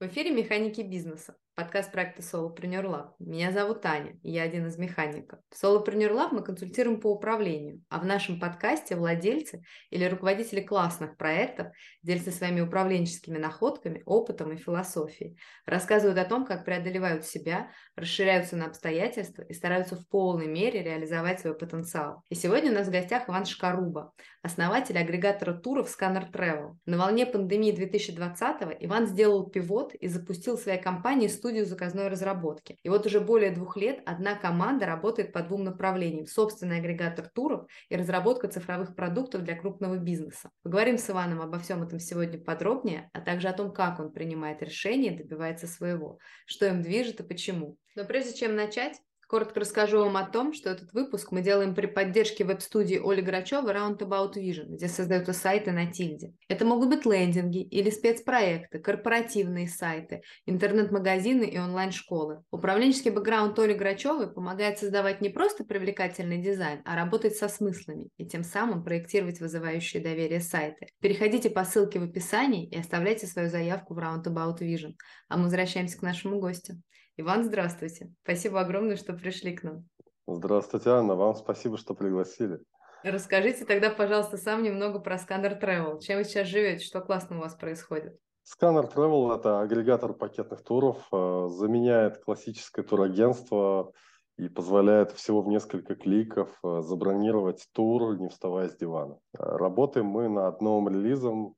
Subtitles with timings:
[0.00, 3.08] В эфире «Механики бизнеса», подкаст проекта Solopreneur Lab.
[3.18, 5.40] Меня зовут Таня, и я один из механиков.
[5.50, 11.16] В Solopreneur Lab мы консультируем по управлению, а в нашем подкасте владельцы или руководители классных
[11.16, 11.72] проектов
[12.04, 18.66] делятся своими управленческими находками, опытом и философией, рассказывают о том, как преодолевают себя, расширяются на
[18.66, 22.22] обстоятельства и стараются в полной мере реализовать свой потенциал.
[22.28, 24.12] И сегодня у нас в гостях Иван Шкаруба,
[24.42, 26.76] основатель агрегатора туров Scanner Travel.
[26.86, 32.08] На волне пандемии 2020 Иван сделал пивот год и запустил в своей компании студию заказной
[32.08, 32.78] разработки.
[32.82, 36.26] И вот уже более двух лет одна команда работает по двум направлениям.
[36.26, 40.50] Собственный агрегатор туров и разработка цифровых продуктов для крупного бизнеса.
[40.62, 44.62] Поговорим с Иваном обо всем этом сегодня подробнее, а также о том, как он принимает
[44.62, 47.76] решения и добивается своего, что им движет и почему.
[47.94, 51.84] Но прежде чем начать, Коротко расскажу вам о том, что этот выпуск мы делаем при
[51.84, 56.32] поддержке веб-студии Оли Грачева Roundabout Vision, где создаются сайты на тильде.
[56.48, 62.42] Это могут быть лендинги или спецпроекты, корпоративные сайты, интернет-магазины и онлайн-школы.
[62.50, 68.26] Управленческий бэкграунд Оли Грачевой помогает создавать не просто привлекательный дизайн, а работать со смыслами и
[68.26, 70.86] тем самым проектировать вызывающие доверие сайты.
[71.02, 74.94] Переходите по ссылке в описании и оставляйте свою заявку в Roundabout Vision.
[75.28, 76.80] А мы возвращаемся к нашему гостю.
[77.20, 78.12] Иван, здравствуйте.
[78.22, 79.88] Спасибо огромное, что пришли к нам.
[80.28, 81.16] Здравствуйте, Анна.
[81.16, 82.60] Вам спасибо, что пригласили.
[83.02, 85.98] Расскажите тогда, пожалуйста, сам немного про Scanner Travel.
[86.00, 86.84] Чем вы сейчас живете?
[86.84, 88.16] Что классно у вас происходит?
[88.46, 93.92] Scanner Travel– это агрегатор пакетных туров, э, заменяет классическое турагентство
[94.36, 99.18] и позволяет всего в несколько кликов э, забронировать тур, не вставая с дивана.
[99.32, 101.56] Работаем мы над новым релизом,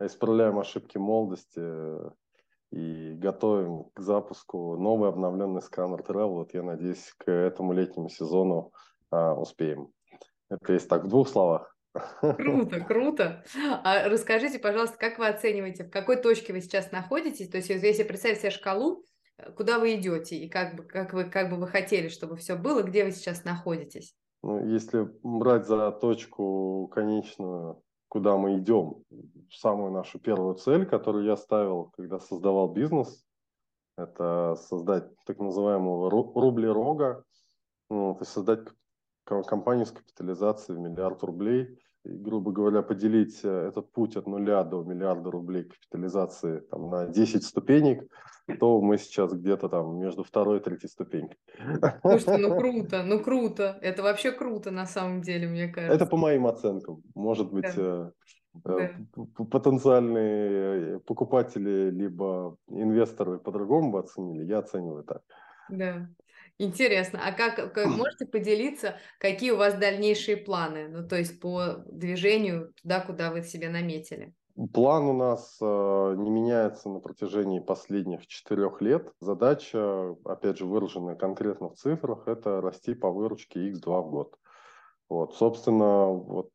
[0.00, 1.62] исправляем ошибки молодости,
[2.70, 6.34] и готовим к запуску новый обновленный сканер Travel.
[6.34, 8.72] Вот я надеюсь, к этому летнему сезону
[9.10, 9.88] а, успеем.
[10.50, 11.74] Это есть так в двух словах.
[12.20, 13.44] Круто, круто.
[13.82, 17.48] А расскажите, пожалуйста, как вы оцениваете, в какой точке вы сейчас находитесь?
[17.48, 19.04] То есть, если представить себе шкалу,
[19.56, 22.82] куда вы идете и как бы, как вы, как бы вы хотели, чтобы все было,
[22.82, 24.14] где вы сейчас находитесь?
[24.42, 29.04] Ну, если брать за точку конечную куда мы идем.
[29.50, 33.24] Самую нашу первую цель, которую я ставил, когда создавал бизнес,
[33.96, 37.24] это создать так называемого рубли рога,
[37.90, 38.60] ну, то есть создать
[39.24, 44.82] компанию с капитализацией в миллиард рублей, грубо говоря, поделить э, этот путь от нуля до
[44.82, 48.04] миллиарда рублей капитализации там, на 10 ступенек,
[48.58, 51.36] то мы сейчас где-то там между второй и третьей ступенькой.
[52.00, 53.78] Слушайте, ну круто, ну круто.
[53.82, 55.94] Это вообще круто на самом деле, мне кажется.
[55.94, 57.02] Это по моим оценкам.
[57.14, 58.12] Может быть, да.
[58.64, 59.44] Э, да.
[59.50, 64.44] потенциальные покупатели либо инвесторы по-другому бы оценили.
[64.44, 65.22] Я оцениваю так.
[65.68, 66.08] Да.
[66.58, 67.20] Интересно.
[67.24, 70.88] А как, как можете поделиться, какие у вас дальнейшие планы?
[70.88, 74.34] Ну, то есть по движению туда, куда вы себе наметили?
[74.74, 75.64] План у нас э,
[76.18, 79.12] не меняется на протяжении последних четырех лет.
[79.20, 84.34] Задача, опять же, выраженная конкретно в цифрах, это расти по выручке X2 в год.
[85.08, 86.50] Вот, собственно, вот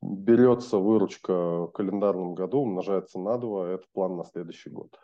[0.00, 1.32] берется выручка
[1.66, 4.96] в календарном году, умножается на 2, это план на следующий год.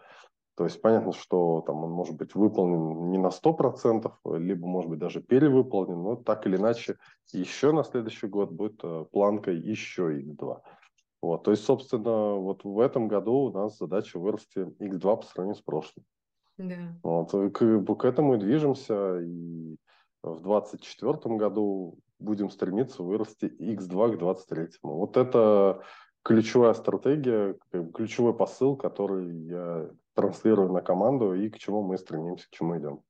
[0.55, 4.99] То есть понятно, что там он может быть выполнен не на 100%, либо может быть
[4.99, 6.97] даже перевыполнен, но так или иначе
[7.33, 10.61] еще на следующий год будет э, планкой еще X2.
[11.23, 15.57] Вот, то есть, собственно, вот в этом году у нас задача вырасти X2 по сравнению
[15.57, 16.05] с прошлым.
[16.59, 16.99] Да.
[17.03, 19.77] Вот, к, к этому и движемся, и
[20.23, 24.69] в 2024 году будем стремиться вырасти X2 к 2023.
[24.83, 25.83] Вот это
[26.23, 27.57] ключевая стратегия,
[27.95, 33.03] ключевой посыл, который я транслирую на команду и к чему мы стремимся, к чему идем.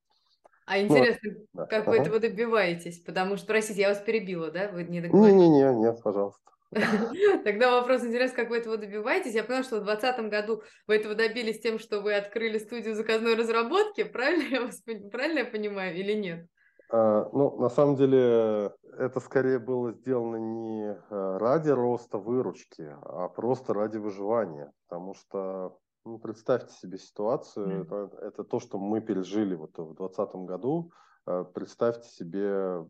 [0.66, 1.90] А ну, интересно, ну, как да.
[1.90, 2.02] вы ага.
[2.02, 3.00] этого добиваетесь?
[3.00, 4.68] Потому что, простите, я вас перебила, да?
[4.68, 5.34] Вы не договорились?
[5.34, 6.40] Не-не-не, нет, пожалуйста.
[7.44, 9.34] Тогда вопрос интересный, как вы этого добиваетесь.
[9.34, 13.34] Я поняла, что в 2020 году вы этого добились тем, что вы открыли студию заказной
[13.34, 14.04] разработки.
[14.04, 14.80] Правильно я, вас,
[15.10, 16.46] правильно я понимаю или нет?
[16.90, 23.28] А, ну, на самом деле, это скорее было сделано не а, ради роста выручки, а
[23.28, 24.72] просто ради выживания.
[24.88, 27.82] Потому что, ну, представьте себе ситуацию, mm.
[27.82, 30.92] это, это то, что мы пережили вот в 2020 году.
[31.26, 32.86] А, представьте себе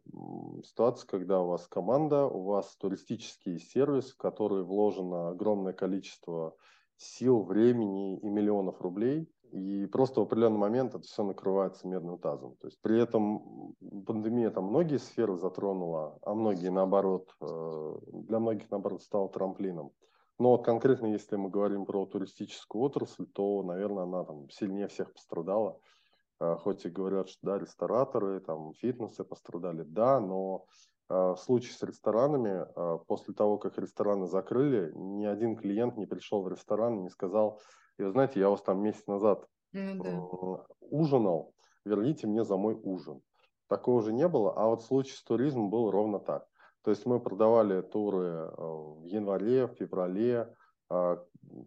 [0.64, 6.54] ситуацию, когда у вас команда, у вас туристический сервис, в который вложено огромное количество
[6.96, 12.56] сил, времени и миллионов рублей, и просто в определенный момент это все накрывается медным тазом.
[12.56, 13.74] То есть при этом
[14.06, 19.92] пандемия там многие сферы затронула, а многие наоборот, э, для многих наоборот стала трамплином.
[20.42, 25.12] Но вот конкретно, если мы говорим про туристическую отрасль, то, наверное, она там сильнее всех
[25.12, 25.78] пострадала.
[26.40, 30.66] Э, хоть и говорят, что да, рестораторы, там, фитнесы пострадали, да, но
[31.08, 32.66] э, в случае с ресторанами,
[33.06, 37.60] после того, как рестораны закрыли, ни один клиент не пришел в ресторан и не сказал,
[37.98, 40.66] и вы знаете, я вас там месяц назад Ну да.
[40.80, 41.54] ужинал,
[41.84, 43.22] верните мне за мой ужин.
[43.68, 46.48] Такого уже не было, а вот в случае с туризмом было ровно так.
[46.82, 50.54] То есть мы продавали туры э, в январе, в феврале,
[50.92, 51.18] а,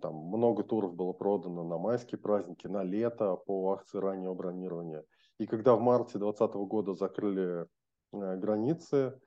[0.01, 5.03] там много туров было продано на майские праздники, на лето по акции раннего бронирования.
[5.39, 7.65] И когда в марте 2020 года закрыли
[8.13, 9.19] э, границы,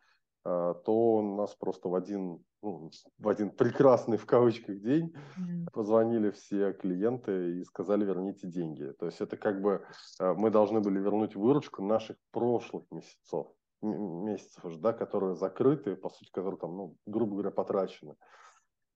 [0.45, 5.73] а, то нас просто в один, ну, в один прекрасный в кавычках день mm.
[5.73, 8.93] позвонили все клиенты и сказали верните деньги.
[9.01, 9.85] То есть это как бы
[10.21, 13.49] э, мы должны были вернуть выручку наших прошлых месяцев
[13.83, 18.17] месяцев уже, да, которые закрыты, по сути, которые там, ну, грубо говоря, потрачены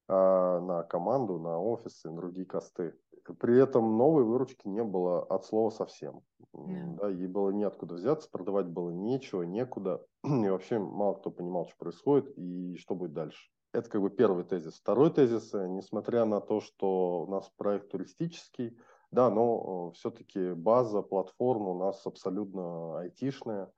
[0.09, 2.95] а, на команду, на офисы, на другие косты.
[3.39, 6.23] При этом новой выручки не было от слова совсем.
[6.55, 6.97] Yeah.
[6.97, 10.05] Да, ей было неоткуда взяться, продавать было нечего, некуда.
[10.25, 13.51] И вообще мало кто понимал, что происходит и что будет дальше.
[13.73, 14.79] Это как бы первый тезис.
[14.79, 18.77] Второй тезис, э, несмотря на то, что у нас проект туристический,
[19.11, 23.71] да, но все-таки база, платформа у нас абсолютно айтишная.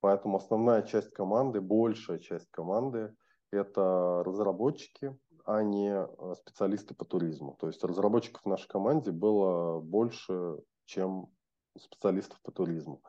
[0.00, 3.14] Поэтому основная часть команды, большая часть команды–
[3.52, 7.56] это разработчики, а не э, специалисты по туризму.
[7.58, 11.28] То есть разработчиков в нашей команде было больше, чем
[11.78, 13.02] специалистов по туризму.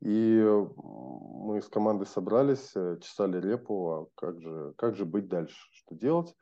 [0.00, 0.40] И
[0.80, 5.94] мы с командой собрались, э, чесали репу, а как же, как же быть дальше, что
[5.94, 6.34] делать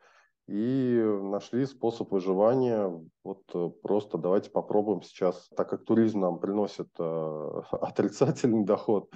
[0.47, 2.93] и нашли способ выживания.
[3.25, 9.13] Вот э, просто давайте попробуем сейчас, так как туризм нам приносит э, отрицательный доход,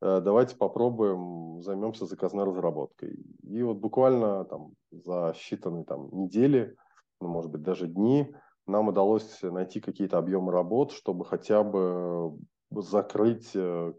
[0.00, 3.18] э, давайте попробуем займемся заказной разработкой.
[3.42, 6.76] И вот буквально там за считанные там недели,
[7.20, 8.34] ну, может быть даже дни,
[8.66, 12.38] нам удалось найти какие-то объемы работ, чтобы хотя бы
[12.70, 13.92] закрыть э,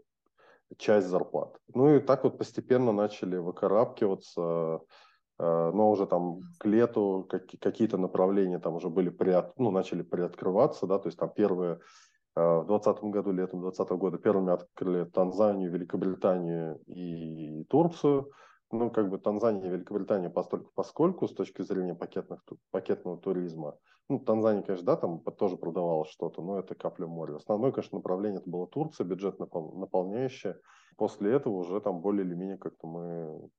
[0.78, 1.56] часть зарплат.
[1.74, 4.80] Ну и так вот постепенно начали выкарабкиваться
[5.44, 10.98] но уже там к лету какие-то направления там уже были приот, ну, начали приоткрываться, да,
[10.98, 11.80] то есть там первые
[12.36, 18.30] э, в 2020 году, летом 2020 года первыми открыли Танзанию, Великобританию и Турцию.
[18.70, 23.76] Ну, как бы Танзания и Великобритания постольку поскольку с точки зрения пакетных, пакетного туризма.
[24.08, 27.36] Ну, Танзания, конечно, да, там тоже продавала что-то, но это капля моря.
[27.36, 30.58] Основное, конечно, направление это было Турция, бюджет наполняющая.
[30.96, 33.50] После этого уже там более или менее как-то мы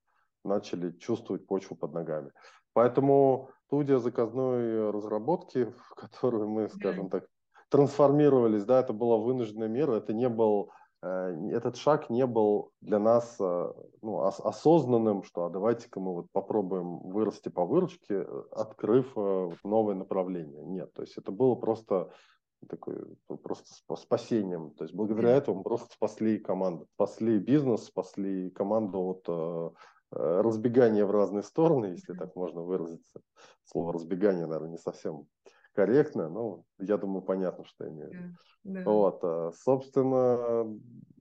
[0.43, 2.31] начали чувствовать почву под ногами.
[2.73, 7.25] Поэтому студия заказной разработки, в которую мы, скажем так,
[7.69, 12.99] трансформировались, да, это была вынужденная мера, это не был, э, этот шаг не был для
[12.99, 19.11] нас э, ну, ос осознанным, что а давайте-ка мы вот попробуем вырасти по выручке, открыв
[19.15, 20.63] э, новое направление.
[20.63, 22.11] Нет, то есть это было просто
[22.69, 22.95] такой
[23.41, 24.71] просто спасением.
[24.75, 29.71] То есть благодаря этому мы просто спасли команду, спасли бизнес, спасли команду от Э,
[30.15, 33.21] разбегание в разные стороны, если так можно выразиться.
[33.65, 35.27] Слово разбегание, наверное, не совсем
[35.73, 38.35] корректно, но я думаю, понятно, что я имею в виду.
[38.63, 38.83] Да.
[38.85, 40.63] Вот, э, собственно,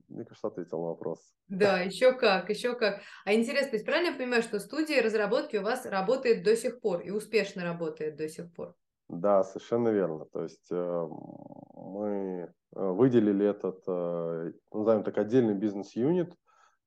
[0.07, 1.19] мне кажется, ответил на вопрос.
[1.47, 3.01] Да, еще как, еще как.
[3.25, 6.79] А интересно, то есть правильно я понимаю, что студия разработки у вас работает до сих
[6.79, 8.75] пор и успешно работает до сих пор?
[9.09, 10.25] Да, совершенно верно.
[10.25, 11.07] То есть э,
[11.75, 13.85] мы выделили этот,
[14.73, 16.33] назовем так, отдельный бизнес-юнит,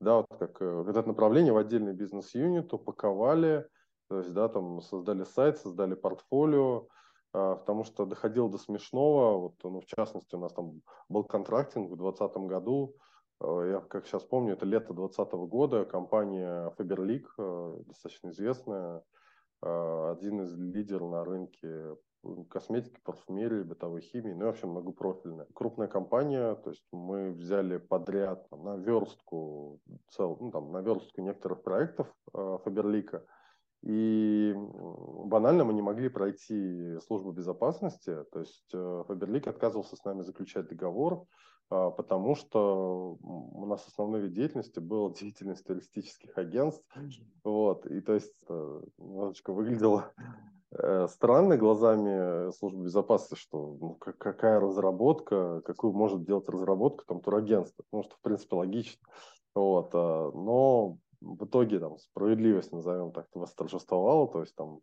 [0.00, 3.66] да, вот как э, вот это направление в отдельный бизнес-юнит упаковали,
[4.08, 6.86] то есть, да, там создали сайт, создали портфолио,
[7.32, 11.90] а, потому что доходило до смешного, вот, ну, в частности, у нас там был контрактинг
[11.90, 12.94] в 2020 году,
[13.40, 19.02] э, я как сейчас помню, это лето 2020 года, компания Faberlic, э, достаточно известная,
[19.62, 21.96] один из лидеров на рынке
[22.48, 25.46] косметики, парфюмерии, бытовой химии, ну и вообще многопрофильная.
[25.54, 29.80] Крупная компания, то есть мы взяли подряд там, на верстку,
[30.10, 33.24] цел, ну, там, на верстку некоторых проектов э, Фаберлика,
[33.82, 40.22] и банально мы не могли пройти службу безопасности, то есть э, Фаберлик отказывался с нами
[40.22, 41.24] заключать договор,
[41.70, 46.84] э, потому что у нас основной вид деятельности был деятельность туристических агентств,
[47.44, 50.12] вот, и то есть э, немножечко выглядело
[51.08, 58.02] странно глазами службы безопасности, что ну, какая разработка, какую может делать разработка там турагентство, потому
[58.02, 59.00] что, в принципе, логично.
[59.56, 64.80] Вот, а, но в итоге там справедливость, назовем так, восторжествовала, то есть там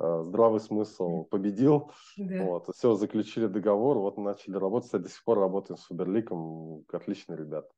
[0.00, 2.42] э, здравый смысл победил, да.
[2.44, 7.38] вот, все, заключили договор, вот начали работать, кстати, до сих пор работаем с Фаберликом, отличные
[7.38, 7.68] ребята.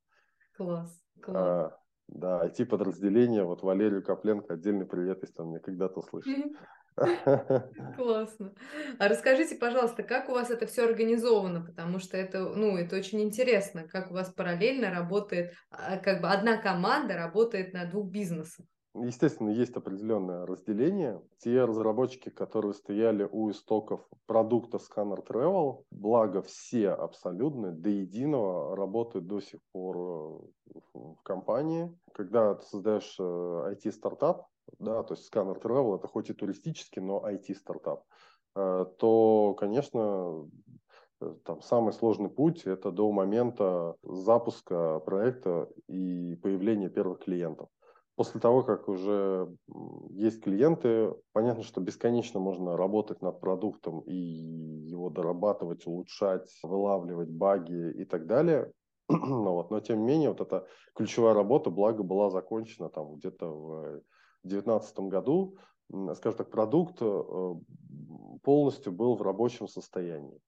[0.57, 1.37] Класс, класс.
[1.37, 6.33] А, да, IT-подразделение, вот Валерию Копленко, отдельный привет, если он меня когда-то услышит.
[7.97, 8.55] Классно.
[8.99, 13.21] А расскажите, пожалуйста, как у вас это все организовано, потому что это, ну, это очень
[13.21, 18.65] интересно, как у вас параллельно работает, а, как бы одна команда работает на двух бизнесах.
[18.95, 21.21] естественно, есть определенное разделение.
[21.39, 29.27] Те разработчики, которые стояли у истоков продукта Scanner Travel, благо все абсолютно до единого работают
[29.27, 31.95] до сих пор э, в компании.
[32.15, 37.23] Когда ты создаешь IT-стартап, э, да, то есть Scanner Travel это хоть и туристический, но
[37.29, 38.05] IT-стартап,
[38.57, 40.49] э, то, конечно,
[41.45, 47.69] там самый сложный путь– это до момента запуска проекта и появления первых клиентов
[48.17, 49.55] после того, как уже
[50.11, 57.93] есть клиенты, понятно, что бесконечно можно работать над продуктом и его дорабатывать, улучшать, вылавливать баги
[57.93, 58.73] и так далее.
[59.09, 63.47] но, вот, но тем не менее, вот эта ключевая работа, благо, была закончена там где-то
[63.47, 64.01] в
[64.47, 65.57] 2019 году.
[66.15, 67.55] Скажем так, продукт э,
[68.43, 70.41] полностью был в рабочем состоянии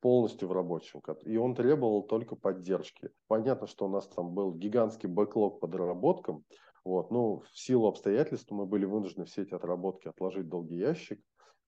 [0.00, 1.00] полностью в рабочем.
[1.22, 3.10] И он требовал только поддержки.
[3.28, 6.44] Понятно, что у нас там был гигантский бэклог по доработкам,
[6.84, 7.10] вот.
[7.10, 11.20] Ну, в силу обстоятельств мы были вынуждены все эти отработки отложить в долгий ящик.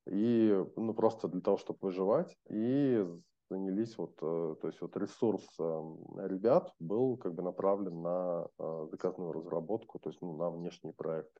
[0.07, 2.37] И, ну, просто для того, чтобы выживать.
[2.51, 3.07] И
[3.49, 8.87] занялись вот, э, то есть вот ресурс эм, ребят был как бы направлен на э,
[8.91, 11.33] заказную разработку, то есть ну, на внешний проект.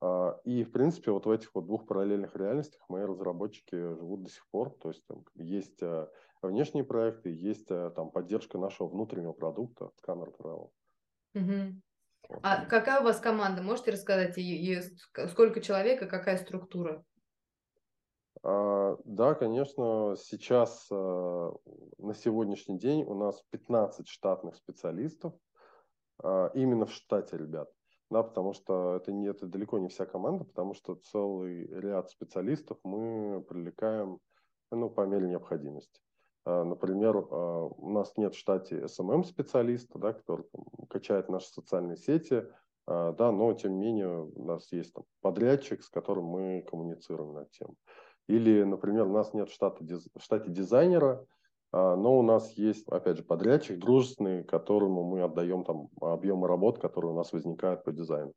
[0.00, 4.30] А, и, в принципе, вот в этих вот двух параллельных реальностях мои разработчики живут до
[4.30, 4.70] сих пор.
[4.80, 6.08] То есть там есть э,
[6.42, 10.70] внешние проекты, есть там поддержка нашего внутреннего продукта, сканер Travel.
[11.34, 11.80] Угу.
[12.42, 13.62] А какая у вас команда?
[13.62, 14.80] Можете рассказать, и, и
[15.28, 17.04] сколько человек и какая структура?
[18.42, 21.52] А, да, конечно, сейчас а,
[21.98, 25.34] на сегодняшний день у нас 15 штатных специалистов,
[26.22, 27.70] а, именно в штате ребят.
[28.10, 32.78] Да, потому что это, не, это далеко не вся команда, потому что целый ряд специалистов
[32.82, 34.18] мы привлекаем
[34.70, 36.00] ну, по мере необходимости.
[36.44, 41.98] А, например, а, у нас нет в штате SMM-специалиста, да, который там, качает наши социальные
[41.98, 42.44] сети,
[42.86, 47.34] а, да, но тем не менее у нас есть там, подрядчик, с которым мы коммуницируем
[47.34, 47.74] на тему.
[48.28, 51.26] Или, например, у нас нет в штате, в штате дизайнера,
[51.72, 57.12] но у нас есть, опять же, подрядчик дружественный, которому мы отдаем там объемы работ, которые
[57.12, 58.32] у нас возникают по дизайну.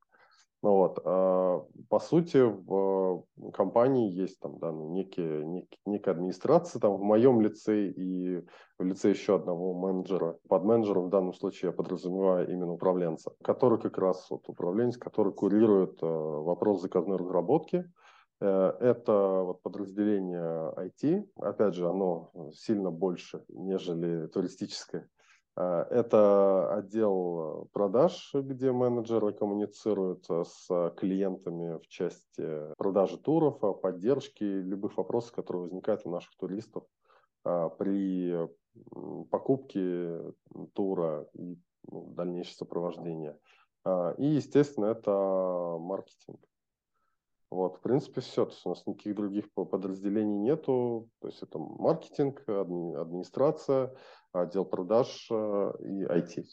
[0.63, 6.79] Ну вот, а, по сути, в компании есть там да, ну, некие, некие, некая администрация
[6.79, 8.45] там в моем лице и
[8.77, 10.37] в лице еще одного менеджера.
[10.47, 15.33] Под менеджером в данном случае я подразумеваю именно управленца, который как раз вот управленец, который
[15.33, 17.83] курирует э, вопрос заказной разработки.
[18.41, 21.29] Э, это вот подразделение IT.
[21.37, 25.07] Опять же, оно сильно больше, нежели туристическое.
[25.55, 34.97] А, это отдел продаж, где менеджеры коммуницируют с клиентами в части продажи туров, поддержки, любых
[34.97, 36.83] вопросов, которые возникают у наших туристов
[37.43, 38.47] при
[39.29, 40.33] покупке
[40.73, 41.57] тура и
[41.91, 43.37] ну, дальнейшее сопровождение.
[44.17, 46.39] И, естественно, это маркетинг.
[47.51, 48.45] Вот, в принципе, все.
[48.45, 51.09] То есть у нас никаких других подразделений нету.
[51.19, 53.93] То есть это маркетинг, администрация,
[54.31, 56.45] отдел продаж э, и IT.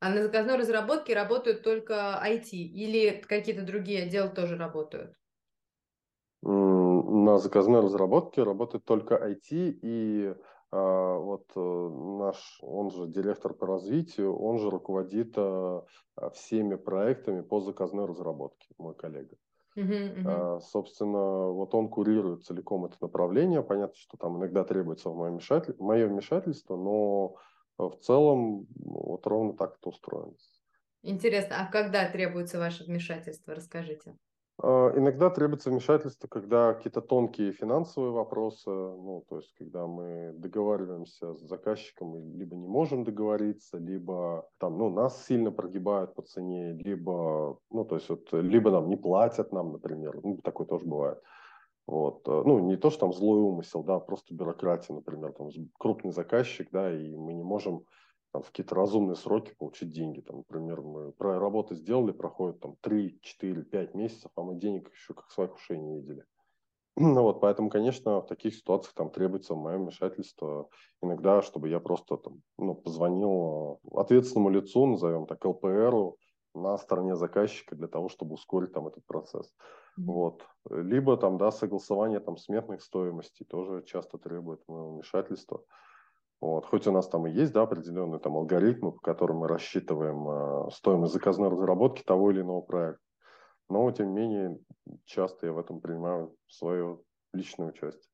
[0.00, 5.14] А на заказной разработке работают только IT или какие-то другие отделы тоже работают?
[6.42, 10.34] На заказной разработке работает только IT и
[10.72, 15.84] вот э, наш, он же директор по развитию, он же руководит а,
[16.34, 19.36] всеми проектами по заказной разработке, мой коллега.
[19.76, 20.60] Uh-huh, uh-huh.
[20.60, 23.62] Собственно, вот он курирует целиком это направление.
[23.62, 25.76] Понятно, что там иногда требуется мое, вмешатель...
[25.78, 27.36] мое вмешательство, но
[27.76, 30.32] в целом вот ровно так это устроено.
[31.02, 33.54] Интересно, а когда требуется ваше вмешательство?
[33.54, 34.16] Расскажите.
[34.62, 41.34] А, иногда требуется вмешательство, когда какие-то тонкие финансовые вопросы, ну, то есть, когда мы договариваемся
[41.34, 47.58] с заказчиком, либо не можем договориться, либо там, ну, нас сильно прогибают по цене, либо,
[47.70, 51.22] ну, то есть, вот, либо нам не платят нам, например, ну, такое тоже бывает.
[51.86, 52.26] Вот.
[52.26, 56.68] Э, ну, не то, что там злой умысел, да, просто бюрократия, например, там крупный заказчик,
[56.72, 57.84] да, и мы не можем
[58.36, 60.20] там, в какие-то разумные сроки получить деньги.
[60.20, 64.92] Там, например, мы про работу сделали, проходит там 3, 4, 5 месяцев, а мы денег
[64.92, 66.24] еще как своих ушей не видели.
[66.98, 70.68] Ну вот, поэтому, конечно, в таких ситуациях там требуется мое вмешательство.
[71.02, 76.16] Иногда, чтобы я просто там, ну, позвонил ответственному лицу, назовем так, ЛПРу,
[76.54, 79.46] на стороне заказчика для того, чтобы ускорить там этот процесс.
[79.98, 80.04] Mm-hmm.
[80.06, 80.42] Вот.
[80.70, 85.62] Либо там, да, согласование там сметных стоимостей тоже часто требует моего вмешательства.
[86.40, 86.66] Вот.
[86.66, 90.70] Хоть у нас там и есть да, определенные там, алгоритмы, по которым мы рассчитываем э,
[90.70, 93.02] стоимость заказной разработки того или иного проекта,
[93.68, 94.58] но, тем не менее,
[95.04, 97.00] часто я в этом принимаю свое
[97.32, 98.10] личное участие.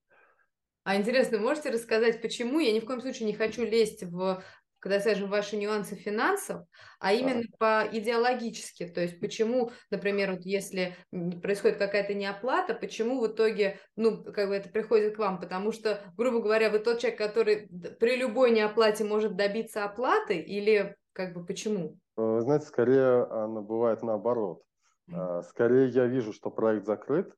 [0.84, 2.58] А интересно, можете рассказать, почему?
[2.58, 4.42] Я ни в коем случае не хочу лезть в
[4.82, 6.66] когда, скажем, ваши нюансы финансов,
[6.98, 10.96] а именно по идеологически, то есть почему, например, вот если
[11.40, 16.00] происходит какая-то неоплата, почему в итоге, ну, как бы это приходит к вам, потому что,
[16.16, 17.68] грубо говоря, вы тот человек, который
[18.00, 21.96] при любой неоплате может добиться оплаты, или как бы почему?
[22.16, 24.64] Вы знаете, скорее оно бывает наоборот.
[25.12, 27.32] А, скорее я вижу, что проект закрыт,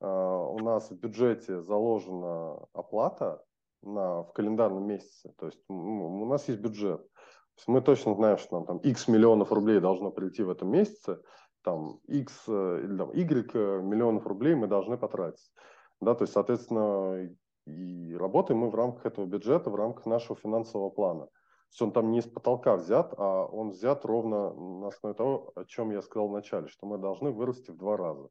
[0.00, 3.44] а, у нас в бюджете заложена оплата
[3.84, 5.32] на, в календарном месяце.
[5.38, 7.00] То есть у нас есть бюджет.
[7.00, 10.70] То есть мы точно знаем, что нам там X миллионов рублей должно прийти в этом
[10.70, 11.20] месяце,
[11.62, 15.52] там X э, или там Y э, миллионов рублей мы должны потратить.
[16.00, 17.30] Да, то есть, соответственно,
[17.66, 21.26] и работаем мы в рамках этого бюджета, в рамках нашего финансового плана.
[21.26, 21.30] То
[21.70, 25.64] есть он там не из потолка взят, а он взят ровно на основе того, о
[25.64, 28.28] чем я сказал вначале, что мы должны вырасти в два раза.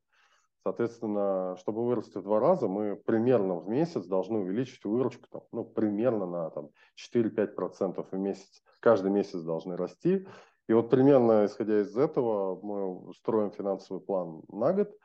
[0.63, 5.65] Соответственно, чтобы вырасти в два раза, мы примерно в месяц должны увеличить выручку там, ну,
[5.65, 6.69] примерно на там,
[7.13, 8.63] 4-5% в месяц.
[8.79, 10.25] Каждый месяц должны расти.
[10.69, 14.97] И вот примерно исходя из этого мы строим финансовый план на год.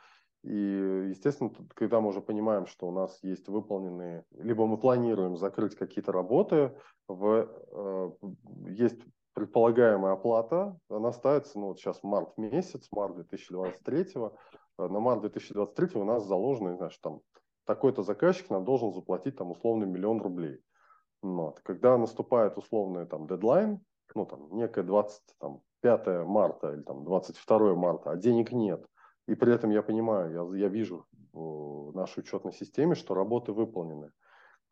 [0.44, 5.74] И, естественно, когда мы уже понимаем, что у нас есть выполненные, либо мы планируем закрыть
[5.74, 6.72] какие-то работы,
[7.08, 8.10] в, э,
[8.68, 9.00] есть
[9.32, 14.30] предполагаемая оплата, она ставится, ну вот сейчас март месяц, март 2023, Э,
[14.78, 17.20] на март 2023 у нас заложено, значит, там
[17.64, 20.60] такой-то заказчик нам должен заплатить там условно миллион рублей.
[21.22, 21.60] Вот.
[21.60, 23.80] Когда наступает условный там дедлайн,
[24.14, 28.86] ну там некое 25 марта или там 22 марта, а денег нет,
[29.26, 34.10] и при этом я понимаю, я, я вижу в нашей учетной системе, что работы выполнены.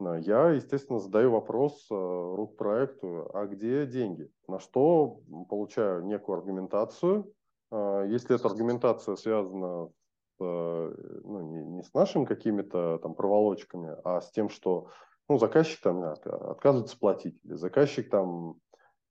[0.01, 4.31] Я, естественно, задаю вопрос э, рук проекту, а где деньги?
[4.47, 7.33] На что получаю некую аргументацию,
[7.73, 10.95] если эта аргументация связана с, э,
[11.25, 14.91] ну, не, не с нашими какими-то там проволочками, а с тем, что
[15.29, 18.57] ну, заказчик там отказывается платить, или заказчик там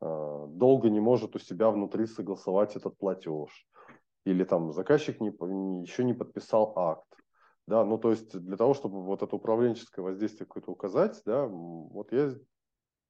[0.01, 3.67] э, долго не может у себя внутри согласовать этот платеж,
[4.25, 5.29] или там заказчик не,
[5.81, 7.07] еще не подписал акт.
[7.67, 12.11] Да, ну то есть для того, чтобы вот это управленческое воздействие какое-то указать, да, вот
[12.11, 12.35] я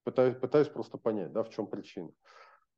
[0.06, 2.10] пытаюсь, пытаюсь просто понять, да, в чем причина.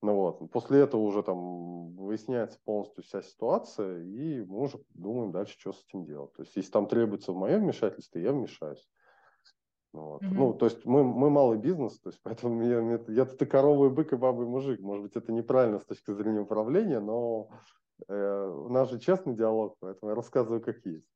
[0.01, 0.51] Ну вот.
[0.51, 5.83] После этого уже там выясняется полностью вся ситуация, и мы уже думаем дальше, что с
[5.87, 6.33] этим делать.
[6.33, 8.87] То есть, если там требуется мое вмешательство, я вмешаюсь.
[9.93, 10.21] Вот.
[10.21, 10.33] Mm-hmm.
[10.33, 13.87] Ну, то есть мы, мы малый бизнес, то есть поэтому я, я, я ты корова
[13.87, 14.79] и бык, и баба и мужик.
[14.81, 17.49] Может быть, это неправильно с точки зрения управления, но
[18.07, 21.07] э, у нас же честный диалог, поэтому я рассказываю, как есть.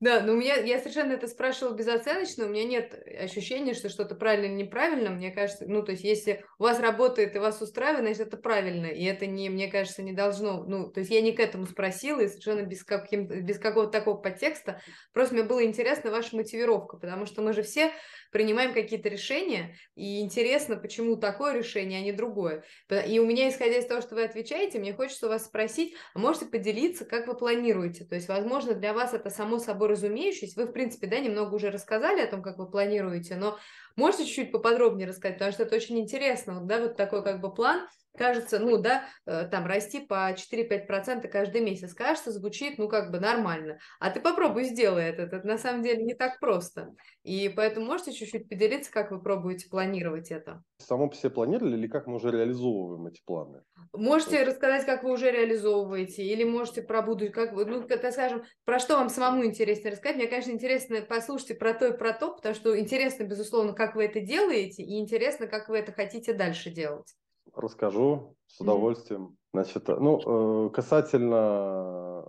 [0.00, 4.16] Да, но у меня, я совершенно это спрашивала безоценочно, у меня нет ощущения, что что-то
[4.16, 8.04] правильно или неправильно, мне кажется, ну, то есть, если у вас работает и вас устраивает,
[8.04, 11.32] значит, это правильно, и это не, мне кажется, не должно, ну, то есть, я не
[11.32, 14.80] к этому спросила, и совершенно без, каким, без какого-то такого подтекста,
[15.12, 17.92] просто мне было интересно ваша мотивировка, потому что мы же все
[18.34, 22.64] принимаем какие-то решения, и интересно, почему такое решение, а не другое.
[23.06, 26.46] И у меня, исходя из того, что вы отвечаете, мне хочется вас спросить, а можете
[26.46, 28.04] поделиться, как вы планируете?
[28.04, 30.60] То есть, возможно, для вас это само собой разумеющееся.
[30.60, 33.56] Вы, в принципе, да, немного уже рассказали о том, как вы планируете, но
[33.96, 37.52] можете чуть-чуть поподробнее рассказать, потому что это очень интересно, вот, да, вот такой как бы
[37.52, 43.10] план– кажется, ну да, э, там расти по 4-5% каждый месяц, кажется, звучит, ну как
[43.10, 43.78] бы нормально.
[44.00, 46.94] А ты попробуй сделай это, это на самом деле не так просто.
[47.22, 50.62] И поэтому можете чуть-чуть поделиться, как вы пробуете планировать это?
[50.78, 53.62] Само по себе планировали или как мы уже реализовываем эти планы?
[53.92, 54.48] Можете есть...
[54.48, 58.78] рассказать, как вы уже реализовываете, или можете про будущее, как вы, ну, так скажем, про
[58.78, 60.16] что вам самому интересно рассказать.
[60.16, 64.04] Мне, конечно, интересно послушать про то и про то, потому что интересно, безусловно, как вы
[64.04, 67.14] это делаете, и интересно, как вы это хотите дальше делать
[67.54, 69.22] расскажу с удовольствием.
[69.22, 69.36] Mm-hmm.
[69.52, 72.24] Значит, ну, э, касательно,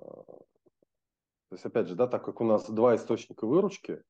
[1.50, 4.04] то есть, опять же, да, так как у нас два источника выручки,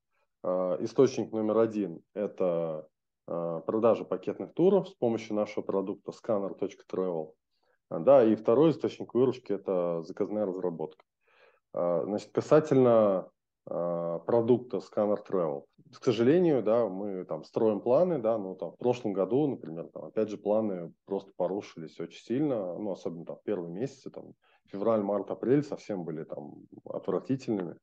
[0.44, 2.88] э, источник номер один– это
[3.26, 7.32] э, продажа пакетных туров с помощью нашего продукта scanner.travel,
[7.90, 11.04] да, и второй источник выручки– это заказная разработка.
[11.72, 13.30] Значит, касательно
[13.66, 15.64] продукта Scanner Travel.
[15.92, 20.04] К сожалению, да, мы там строим планы, да, но там в прошлом году, например, там,
[20.04, 24.34] опять же, планы просто порушились очень сильно, ну, особенно там в первые месяцы, там,
[24.66, 27.76] февраль, март, апрель совсем были там отвратительными.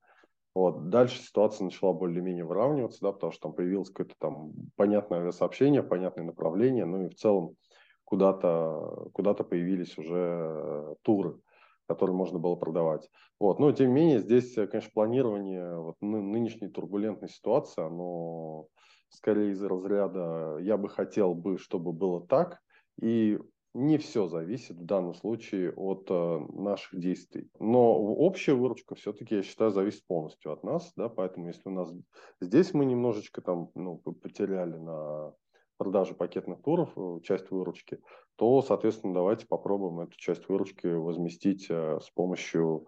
[0.55, 0.89] Вот.
[0.89, 6.25] Дальше ситуация начала более-менее выравниваться, да, потому что там появилось какое-то там понятное сообщение, понятное
[6.25, 7.55] направление, ну и в целом
[8.03, 11.39] куда-то куда появились уже э, туры
[11.87, 13.09] который можно было продавать.
[13.39, 13.59] Вот.
[13.59, 18.67] Но, тем не менее, здесь, э, конечно, планирование вот, нынешней турбулентной ситуации, оно
[19.09, 22.59] скорее из разряда «я бы хотел бы, чтобы было так»,
[23.01, 23.39] и
[23.73, 27.49] не все зависит в данном случае от э, наших действий.
[27.59, 30.91] Но общая выручка все-таки, я считаю, зависит полностью от нас.
[30.95, 31.09] Да?
[31.09, 31.91] Поэтому если у нас
[32.39, 35.33] здесь мы немножечко там, ну, потеряли на
[35.77, 37.99] продажи пакетных туров, э, часть выручки,
[38.35, 42.87] то, соответственно, давайте попробуем эту часть выручки возместить с помощью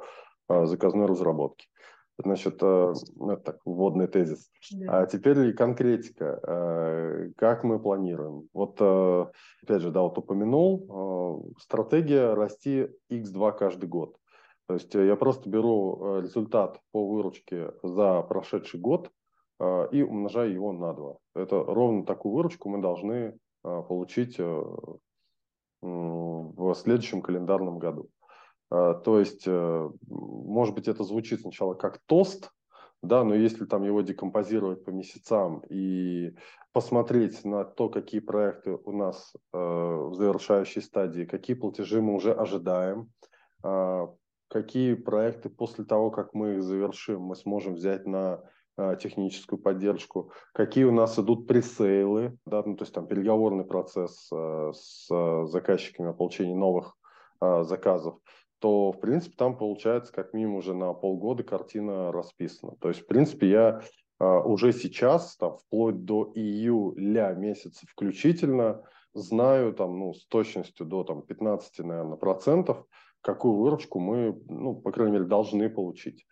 [0.50, 1.68] заказной разработки.
[2.18, 2.94] Значит, это
[3.44, 4.50] так, вводный тезис.
[4.72, 5.02] Да.
[5.02, 7.34] А теперь конкретика.
[7.36, 8.48] Как мы планируем?
[8.54, 14.16] Вот, опять же, да, вот упомянул, стратегия расти x2 каждый год.
[14.68, 19.12] То есть я просто беру результат по выручке за прошедший год
[19.60, 21.18] и умножая его на 2.
[21.36, 24.64] Это ровно такую выручку мы должны а, получить э,
[25.82, 28.10] в следующем календарном году.
[28.70, 32.52] А, то есть, э, может быть, это звучит сначала как тост,
[33.02, 36.36] да, но если там его декомпозировать по месяцам и
[36.74, 42.34] посмотреть на то, какие проекты у нас э, в завершающей стадии, какие платежи мы уже
[42.34, 43.12] ожидаем,
[44.48, 48.44] какие проекты после того, как мы их завершим, мы сможем взять на а,
[49.00, 54.72] техническую поддержку, какие у нас идут пресейлы, да, ну, то есть там переговорный процесс а,
[54.74, 56.96] с а, заказчиками о получении новых
[57.42, 58.18] заказов,
[58.60, 62.76] то, в принципе, там получается как минимум уже на полгода картина расписана.
[62.80, 63.82] То есть, в принципе, я
[64.20, 68.84] уже сейчас, там, вплоть до июля месяца включительно,
[69.14, 72.86] знаю там, ну, с точностью до там, 15, наверное, процентов,
[73.22, 76.26] какую выручку мы, ну, по крайней мере, должны получить.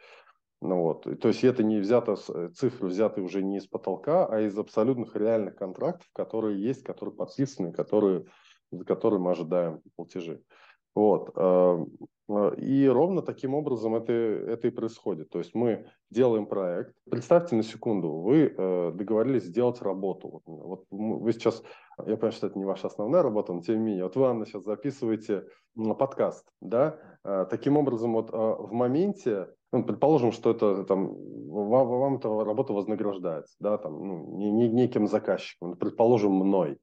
[0.64, 1.04] Ну вот.
[1.20, 5.14] То есть это не взято, э, цифры взяты уже не из потолка, а из абсолютных
[5.14, 8.26] реальных контрактов, которые есть, которые подписаны, которые,
[8.72, 10.42] за которые мы ожидаем платежи.
[10.96, 11.32] Вот.
[11.36, 11.90] Эм,
[12.30, 15.30] э, и ровно таким образом это, это и происходит.
[15.32, 16.94] То есть мы делаем проект.
[17.12, 20.44] Представьте на секунду, вы э, договорились сделать работу.
[20.46, 21.62] Вот вы сейчас,
[21.98, 24.46] я понимаю, что это не ваша основная работа, но тем не менее, вот вы, Анна,
[24.46, 25.46] сейчас записываете
[25.76, 26.48] подкаст.
[26.62, 26.98] Да?
[27.50, 31.16] Таким образом, вот в моменте ну, предположим, что это там
[31.50, 36.78] вам, вам эта работа вознаграждается, да, там, ну, не, не, неким заказчиком, ну, предположим, мной.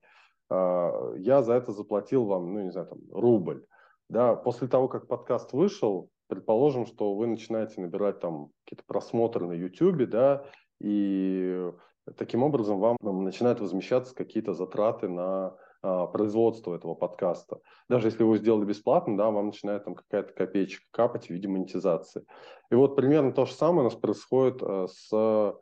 [0.51, 3.65] А, я за это заплатил вам, ну, не знаю, там, рубль.
[4.09, 9.53] Да, после того, как подкаст вышел, предположим, что вы начинаете набирать там какие-то просмотры на
[9.53, 10.45] YouTube, да,
[10.81, 11.71] и
[12.17, 17.61] таким образом вам начинают возмещаться какие-то затраты на а, производства этого подкаста.
[17.89, 21.49] Даже если вы его сделали бесплатно, да, вам начинает там какая-то копеечка капать в виде
[21.49, 22.25] монетизации.
[22.71, 25.11] И вот примерно то же самое у нас происходит а, с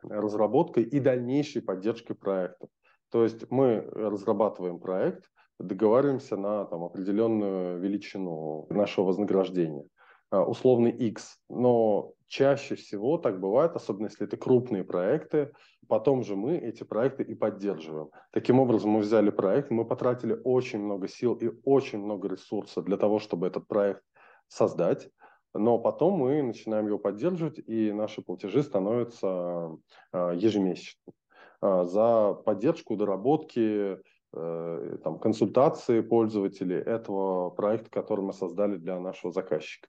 [0.03, 2.69] разработкой и дальнейшей поддержкой проектов.
[3.11, 5.25] То есть мы разрабатываем проект,
[5.59, 9.85] договариваемся на там, определенную величину нашего вознаграждения.
[10.31, 11.39] А, условный X.
[11.49, 15.51] Но чаще всего так бывает, особенно если это крупные проекты,
[15.87, 18.09] потом же мы эти проекты и поддерживаем.
[18.31, 22.97] Таким образом, мы взяли проект, мы потратили очень много сил и очень много ресурсов для
[22.97, 24.03] того, чтобы этот проект
[24.47, 25.09] создать,
[25.55, 29.77] но потом мы начинаем его поддерживать, и наши платежи становятся
[30.11, 31.15] а, ежемесячными
[31.61, 39.31] а, за поддержку, доработки, э, там, консультации пользователей этого проекта, который мы создали для нашего
[39.31, 39.87] заказчика.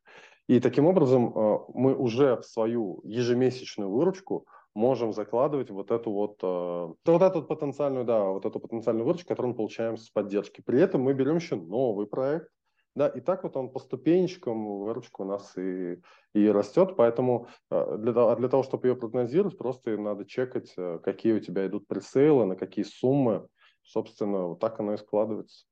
[0.50, 6.38] И таким образом э, мы уже в свою ежемесячную выручку можем закладывать вот эту вот,
[6.42, 10.60] э, вот эту потенциальную, да, вот эту потенциальную выручку, которую мы получаем с поддержки.
[10.60, 12.48] При этом мы берем еще новый проект,
[12.96, 16.00] да, и так вот он по ступенечкам выручка у нас и,
[16.34, 20.74] и растет, поэтому э, для, для того, чтобы ее прогнозировать, просто надо чекать,
[21.04, 23.46] какие у тебя идут пресейлы, на какие суммы,
[23.82, 25.66] собственно, вот так оно и складывается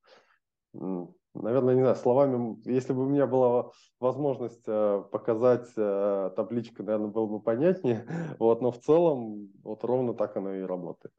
[1.43, 7.09] наверное, не знаю, словами, если бы у меня была возможность э, показать э, табличку, наверное,
[7.09, 8.07] было бы понятнее,
[8.39, 11.15] вот, но в целом вот ровно так оно и работает.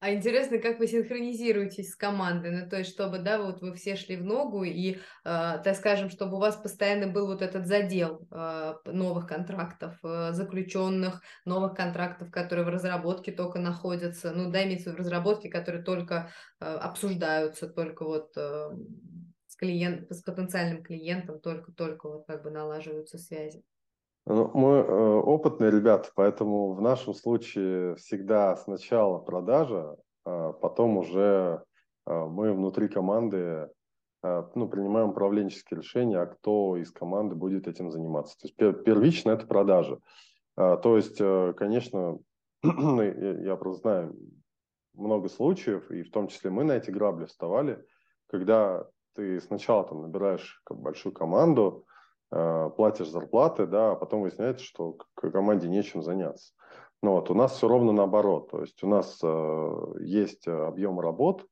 [0.00, 4.16] А интересно, как вы синхронизируетесь с командой, ну, то чтобы, да, вот вы все шли
[4.16, 8.74] в ногу, и, э, так скажем, чтобы у вас постоянно был вот этот задел э,
[8.84, 14.96] новых контрактов э, заключенных, новых контрактов, которые в разработке только находятся, ну, да, имеется в
[14.96, 16.30] разработке, которые только
[16.60, 18.70] э, обсуждаются, только вот э,
[19.48, 23.64] с, клиент, с потенциальным клиентом только-только вот как бы налаживаются связи.
[24.30, 31.62] Ну, мы э, опытные ребята, поэтому в нашем случае всегда сначала продажа, а потом уже
[32.06, 33.70] э, мы внутри команды
[34.22, 38.36] э, ну, принимаем управленческие решения, а кто из команды будет этим заниматься.
[38.38, 39.98] То есть первично это продажа.
[40.56, 41.16] А, то есть,
[41.56, 42.18] конечно,
[42.62, 44.16] я просто знаю
[44.92, 47.82] много случаев, и в том числе мы на эти грабли вставали,
[48.26, 51.86] когда ты сначала там набираешь большую команду,
[52.30, 56.52] платишь зарплаты, да, а потом выясняется, что команде нечем заняться.
[57.00, 58.50] Ну вот, у нас все ровно наоборот.
[58.50, 61.46] То есть у нас э, есть объем работ,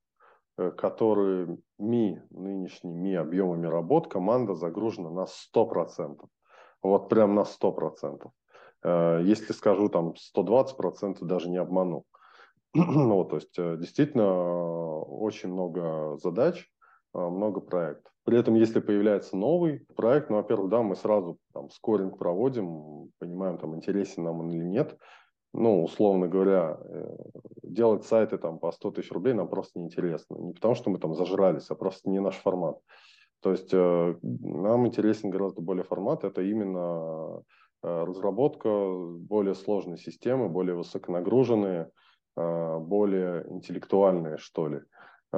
[0.59, 6.19] э, которые ми, нынешними объемами работ, команда загружена на 100%.
[6.83, 8.29] Вот прям на 100%.
[8.83, 12.05] Э, если скажу там 120%, даже не обману.
[12.75, 16.69] ну, то есть э, действительно очень много задач,
[17.15, 18.13] много проектов.
[18.27, 23.57] При этом, если появляется новый проект, ну, во-первых, да, мы сразу там скоринг проводим, понимаем,
[23.57, 24.99] там, интересен нам он или нет.
[25.55, 27.17] Ну, условно говоря, э,
[27.63, 30.35] делать сайты там по 100 тысяч рублей нам просто неинтересно.
[30.39, 32.81] Не потому, что мы там зажрались, а просто не наш формат.
[33.43, 36.25] То есть э, нам интересен гораздо более формат.
[36.25, 37.45] Это именно
[37.85, 38.69] э, разработка
[39.21, 41.91] более сложной системы, более высоконагруженные,
[42.35, 44.81] более интеллектуальные, что ли.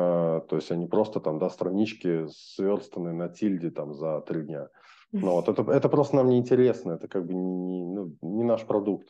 [0.00, 4.68] А, то есть они просто там, да, странички сверстанные на тильде там за три дня.
[5.10, 8.64] Ну, вот, это, это просто нам не интересно, это как бы не, ну, не наш
[8.64, 9.08] продукт.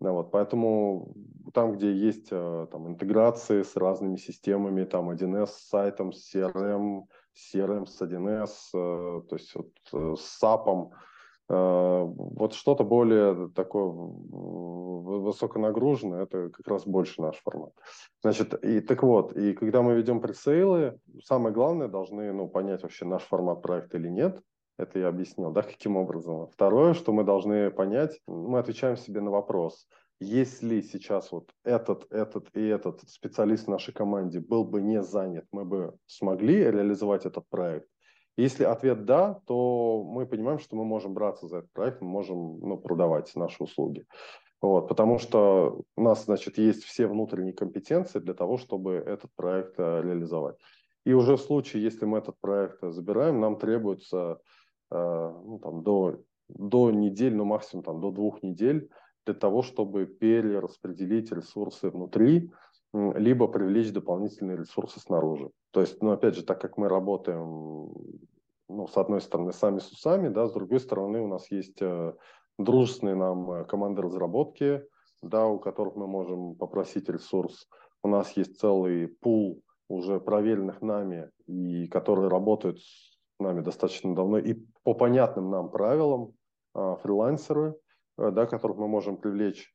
[0.00, 1.14] Да, вот, поэтому
[1.54, 7.04] там, где есть а, там, интеграции с разными системами, там 1С с сайтом, с CRM,
[7.34, 10.90] CRM с 1С, а, то есть вот, э, с SAP,
[11.48, 17.72] вот что-то более такое высоконагруженное, это как раз больше наш формат.
[18.22, 23.04] Значит, и так вот, и когда мы ведем пресейлы, самое главное, должны ну, понять вообще
[23.04, 24.40] наш формат проекта или нет.
[24.78, 26.48] Это я объяснил, да, каким образом.
[26.48, 29.86] Второе, что мы должны понять, мы отвечаем себе на вопрос,
[30.20, 35.44] если сейчас вот этот, этот и этот специалист в нашей команде был бы не занят,
[35.52, 37.88] мы бы смогли реализовать этот проект,
[38.36, 42.60] если ответ «да», то мы понимаем, что мы можем браться за этот проект, мы можем
[42.60, 44.04] ну, продавать наши услуги.
[44.60, 49.78] Вот, потому что у нас, значит, есть все внутренние компетенции для того, чтобы этот проект
[49.78, 50.56] э, реализовать.
[51.04, 54.38] И уже в случае, если мы этот проект забираем, нам требуется
[54.90, 54.96] э,
[55.44, 58.90] ну, там, до, до недели, ну максимум там, до двух недель
[59.24, 62.50] для того, чтобы перераспределить ресурсы внутри,
[63.14, 65.50] либо привлечь дополнительные ресурсы снаружи.
[65.72, 67.92] То есть, ну, опять же, так как мы работаем,
[68.68, 72.14] ну, с одной стороны, сами с усами, да, с другой стороны, у нас есть э,
[72.58, 74.82] дружественные нам э, команды разработки,
[75.22, 77.68] да, у которых мы можем попросить ресурс.
[78.02, 84.38] У нас есть целый пул уже проверенных нами, и которые работают с нами достаточно давно,
[84.38, 86.32] и по понятным нам правилам
[86.74, 87.76] э, фрилансеры,
[88.18, 89.72] э, да, которых мы можем привлечь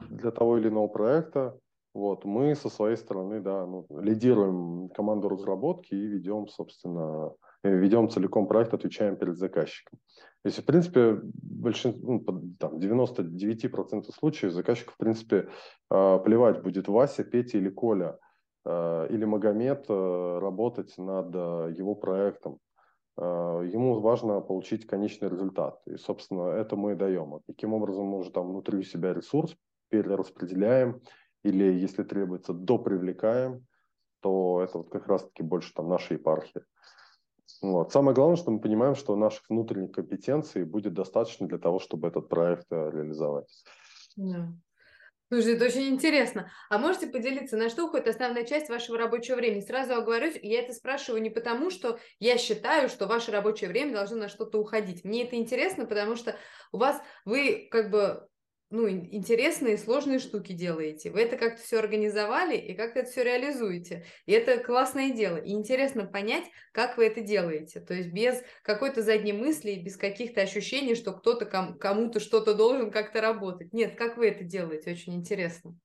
[0.00, 1.58] для того или иного проекта,
[1.94, 8.10] вот, мы со своей стороны, да, ну, лидируем команду разработки и ведем, собственно, э, ведем
[8.10, 10.00] целиком проект, отвечаем перед заказчиком.
[10.44, 12.20] То есть, в принципе, большинство, ну,
[12.58, 15.48] там, 99% случаев заказчику, в принципе,
[15.88, 18.18] а, плевать будет Вася, Петя или Коля,
[18.66, 21.34] а, или Магомед а, работать над
[21.78, 22.58] его проектом.
[23.16, 25.80] Ему важно получить конечный результат.
[25.86, 27.38] И, собственно, это мы даем.
[27.46, 29.56] Таким образом, мы уже там внутри себя ресурс
[29.88, 31.00] перераспределяем,
[31.44, 33.66] или, если требуется, допривлекаем,
[34.20, 36.64] то это вот как раз-таки больше там наша епархия.
[37.60, 37.92] Вот.
[37.92, 42.28] Самое главное, что мы понимаем, что наших внутренних компетенций будет достаточно для того, чтобы этот
[42.28, 43.48] проект э, реализовать.
[44.16, 44.52] Да.
[45.30, 46.50] Слушай, это очень интересно.
[46.68, 49.60] А можете поделиться, на что уходит основная часть вашего рабочего времени?
[49.60, 54.16] Сразу оговорюсь, я это спрашиваю не потому, что я считаю, что ваше рабочее время должно
[54.16, 55.04] на что-то уходить.
[55.04, 56.36] Мне это интересно, потому что
[56.72, 58.28] у вас, вы как бы
[58.70, 61.10] ну, интересные, сложные штуки делаете.
[61.10, 64.04] Вы это как-то все организовали и как-то это все реализуете.
[64.26, 65.36] И это классное дело.
[65.36, 67.80] И интересно понять, как вы это делаете.
[67.80, 72.90] То есть без какой-то задней мысли, без каких-то ощущений, что кто-то ком- кому-то что-то должен
[72.90, 73.72] как-то работать.
[73.72, 74.90] Нет, как вы это делаете?
[74.90, 75.76] Очень интересно.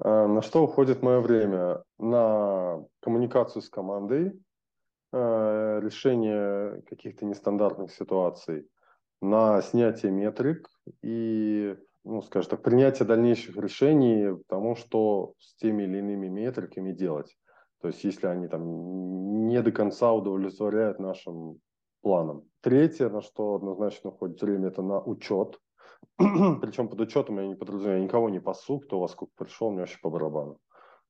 [0.00, 1.82] А, на что уходит мое время?
[1.98, 4.32] На коммуникацию с командой,
[5.12, 8.68] а, решение каких-то нестандартных ситуаций,
[9.20, 10.68] на снятие метрик
[11.02, 11.76] и
[12.08, 17.36] ну, скажем так, принятие дальнейших решений тому, что с теми или иными метриками делать.
[17.82, 21.60] То есть, если они там не до конца удовлетворяют нашим
[22.00, 22.44] планам.
[22.62, 25.60] Третье, на что однозначно уходит время, это на учет.
[26.16, 29.80] Причем под учетом я не подразумеваю, я никого не пасу, кто во сколько пришел, мне
[29.80, 30.58] вообще по барабану.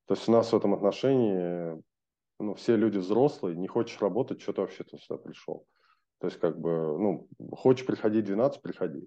[0.07, 1.81] То есть у нас в этом отношении
[2.41, 5.65] ну, все люди взрослые, не хочешь работать, что ты вообще сюда пришел.
[6.19, 9.07] То есть, как бы, ну, хочешь приходить 12, приходи.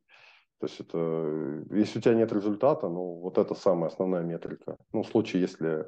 [0.62, 4.78] То есть это, если у тебя нет результата, ну, вот это самая основная метрика.
[4.94, 5.88] Ну, в случае, если,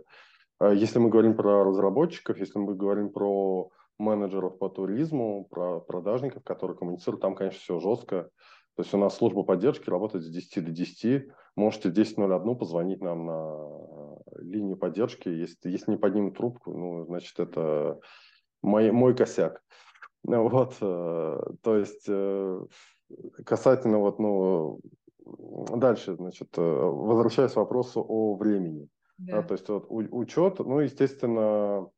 [0.60, 6.44] э, если мы говорим про разработчиков, если мы говорим про менеджеров по туризму, про продажников,
[6.44, 8.32] которые коммуницируют, там, конечно, все жестко.
[8.76, 11.28] То есть у нас служба поддержки работает с 10 до 10.
[11.56, 15.30] Можете в 10.01 позвонить нам на линию поддержки.
[15.30, 18.00] Если, если не поднимут трубку, ну, значит, это
[18.64, 19.62] мой, мой косяк.
[20.24, 22.66] Вот, э, то есть э,
[23.46, 24.80] касательно вот, ну,
[25.26, 28.90] дальше, значит, э, возвращаясь к вопросу о времени.
[29.18, 29.42] Да.
[29.42, 31.90] Да, то есть вот учет, ну, естественно,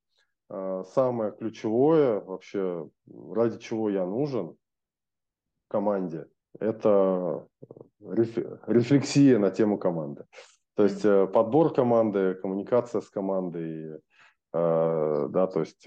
[0.49, 2.87] э, самое ключевое вообще,
[3.31, 4.55] ради чего я нужен
[5.67, 6.27] команде,
[6.59, 7.47] это
[8.01, 10.25] рефлексия на тему команды.
[10.75, 11.27] То есть mm-hmm.
[11.27, 14.01] подбор команды, коммуникация с командой,
[14.53, 15.85] да, то есть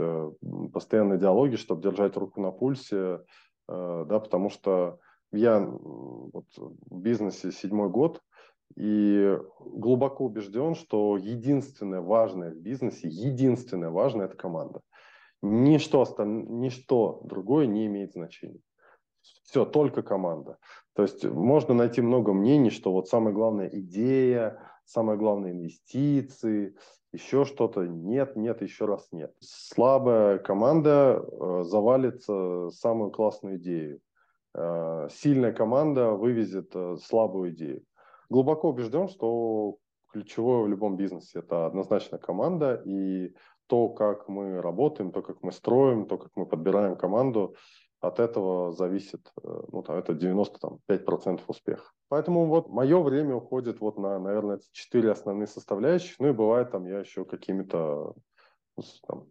[0.72, 3.20] постоянные диалоги, чтобы держать руку на пульсе,
[3.66, 4.98] да, потому что
[5.32, 8.22] я вот, в бизнесе седьмой год,
[8.76, 14.82] и глубоко убежден, что единственное важное в бизнесе, единственное важное– это команда.
[15.42, 18.60] Ничто, ничто другое не имеет значения.
[19.44, 20.58] Все, только команда.
[20.94, 26.76] То есть можно найти много мнений, что вот самая главная идея, самое главное инвестиции,
[27.12, 27.86] еще что-то.
[27.86, 29.32] Нет, нет, еще раз нет.
[29.40, 34.00] Слабая команда э, завалится самую классную идею.
[34.54, 37.84] Э, сильная команда вывезет э, слабую идею.
[38.30, 39.76] Глубоко убежден, что
[40.12, 43.34] ключевое в любом бизнесе это однозначно команда и
[43.66, 47.54] то, как мы работаем, то, как мы строим, то, как мы подбираем команду,
[48.00, 51.90] от этого зависит, э, ну, там, это 95% успеха.
[52.08, 56.18] Поэтому вот мое время уходит вот на, наверное, эти четыре основные составляющих.
[56.20, 58.14] Ну и бывает там я еще какими-то
[59.06, 59.26] там,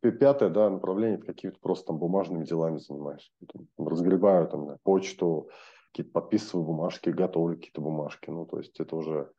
[0.00, 3.32] пятое да, направление какими-то просто там бумажными делами занимаюсь.
[3.78, 5.50] Разгребаю там почту,
[5.92, 8.30] какие-то подписываю бумажки, готовлю какие-то бумажки.
[8.30, 9.30] Ну, то есть это уже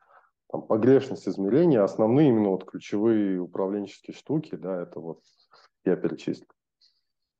[0.51, 5.21] там, погрешность измерения, основные именно вот ключевые управленческие штуки, да, это вот
[5.83, 6.47] я перечислил.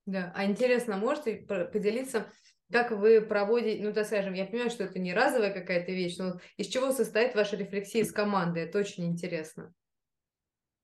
[0.06, 2.26] Да, а интересно, можете поделиться,
[2.72, 6.40] как вы проводите, ну, так скажем, я понимаю, что это не разовая какая-то вещь, но
[6.58, 8.64] из чего состоит ваша рефлексия с командой?
[8.64, 9.74] Это очень интересно.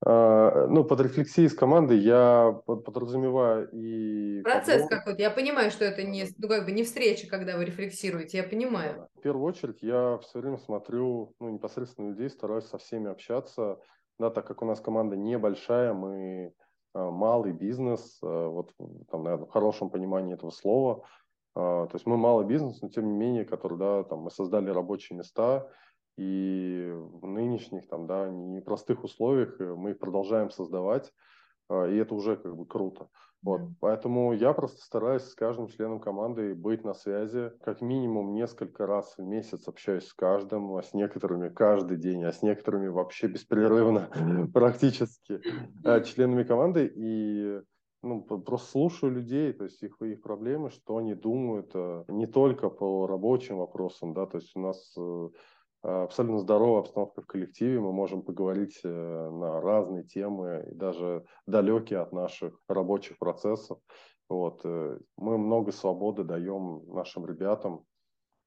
[0.06, 4.42] А, ну, под рефлексией с командой я подразумеваю и...
[4.44, 5.00] Процесс подбор...
[5.00, 5.22] какой-то.
[5.22, 9.10] Я понимаю, что это не, ну, как бы не встреча, когда вы рефлексируете, я понимаю.
[9.16, 13.80] В первую очередь я все время смотрю, ну, непосредственно людей, стараюсь со всеми общаться,
[14.18, 16.54] да, так как у нас команда небольшая, мы
[16.94, 18.72] а, малый бизнес, а, вот
[19.12, 21.04] там, наверное, в хорошем понимании этого слова,
[21.56, 25.18] то есть мы малый бизнес, но тем не менее, который, да, там мы создали рабочие
[25.18, 25.68] места,
[26.20, 31.14] и в нынешних там, да, непростых условиях э, мы их продолжаем создавать,
[31.70, 33.08] а, и это уже как бы круто.
[33.42, 33.62] Вот.
[33.62, 33.74] Mm.
[33.80, 37.54] Поэтому я просто стараюсь с каждым членом команды быть на связи.
[37.64, 42.34] Как минимум несколько раз в месяц общаюсь с каждым, а с некоторыми каждый день, а
[42.34, 44.10] с некоторыми вообще беспрерывно
[44.54, 45.40] практически
[45.86, 46.92] а, членами команды.
[46.94, 47.62] И
[48.04, 52.70] ну, просто слушаю людей, то есть их, их проблемы, что они думают, э, не только
[52.70, 55.30] по рабочим вопросам, да, то есть у нас Э,
[55.82, 62.00] абсолютно здоровая обстановка в коллективе, мы можем поговорить э, на разные темы, и даже далекие
[62.00, 63.80] от наших рабочих процессов.
[64.28, 64.62] Вот.
[64.64, 67.86] Э, мы много свободы даем нашим ребятам.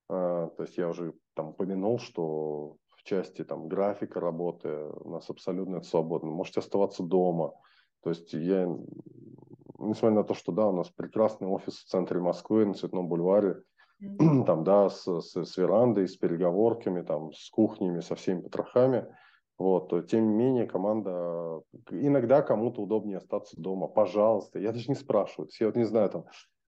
[0.09, 5.83] То есть я уже там упомянул, что в части там, графика работы у нас абсолютно
[5.83, 6.31] свободно.
[6.31, 7.53] Можете оставаться дома.
[8.03, 8.69] То есть я,
[9.79, 13.63] несмотря на то, что да, у нас прекрасный офис в центре Москвы на Цветном бульваре,
[14.47, 19.07] там, да, с, с, с верандой, с переговорками, там, с кухнями, со всеми потрохами.
[19.59, 21.61] Вот, то, тем не менее, команда...
[21.91, 23.87] Иногда кому-то удобнее остаться дома.
[23.87, 24.59] Пожалуйста.
[24.59, 25.49] Я даже не спрашиваю.
[25.61, 26.25] Я вот не знаю, там,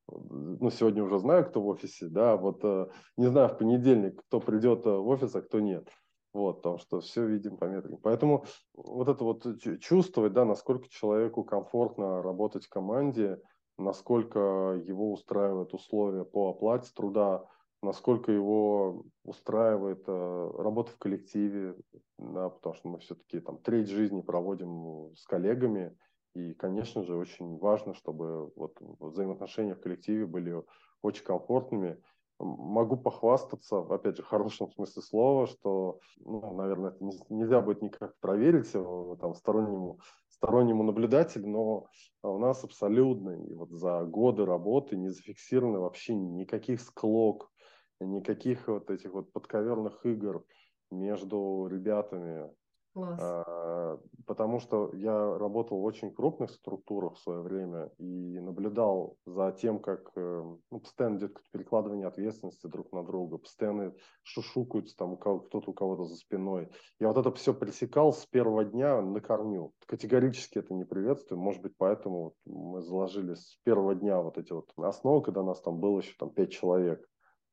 [0.08, 4.38] ну, сегодня уже знаю, кто в офисе, да, вот э, не знаю в понедельник, кто
[4.38, 5.88] придет э, в офис, а кто нет.
[6.32, 7.98] Вот, потому что все видим по метрике.
[8.02, 8.44] Поэтому
[8.74, 9.44] вот это вот
[9.80, 13.40] чувствовать, да, насколько человеку комфортно работать в команде–
[13.78, 14.38] насколько
[14.84, 17.44] его устраивают условия по оплате труда,
[17.82, 21.76] насколько его устраивает э, работа в коллективе,
[22.18, 25.96] да, потому что мы все-таки там треть жизни проводим с коллегами,
[26.34, 30.62] и, конечно же, очень важно, чтобы вот взаимоотношения в коллективе были
[31.02, 32.02] очень комфортными.
[32.40, 38.18] Могу похвастаться, опять же, в хорошем смысле слова, что, ну, наверное, это нельзя будет никак
[38.18, 40.00] проверить там, стороннему
[40.44, 41.88] стороннему наблюдателю, но
[42.22, 47.50] у нас абсолютно и вот за годы работы не зафиксировано вообще никаких склок,
[47.98, 50.44] никаких вот этих вот подковерных игр
[50.90, 52.50] между ребятами.
[52.94, 53.18] Класс.
[53.20, 59.50] А, потому что я работал в очень крупных структурах в свое время и наблюдал за
[59.50, 65.70] тем, как э, ну, постоянно идет перекладывание ответственности друг на друга, постоянно шушукаются там кто-то
[65.70, 66.70] у кого-то за спиной.
[67.00, 69.72] Я вот это все пресекал с первого дня на корню.
[69.86, 71.40] Категорически это не приветствую.
[71.40, 75.80] Может быть, поэтому мы заложили с первого дня вот эти вот основы, когда нас там
[75.80, 77.04] было еще там пять человек.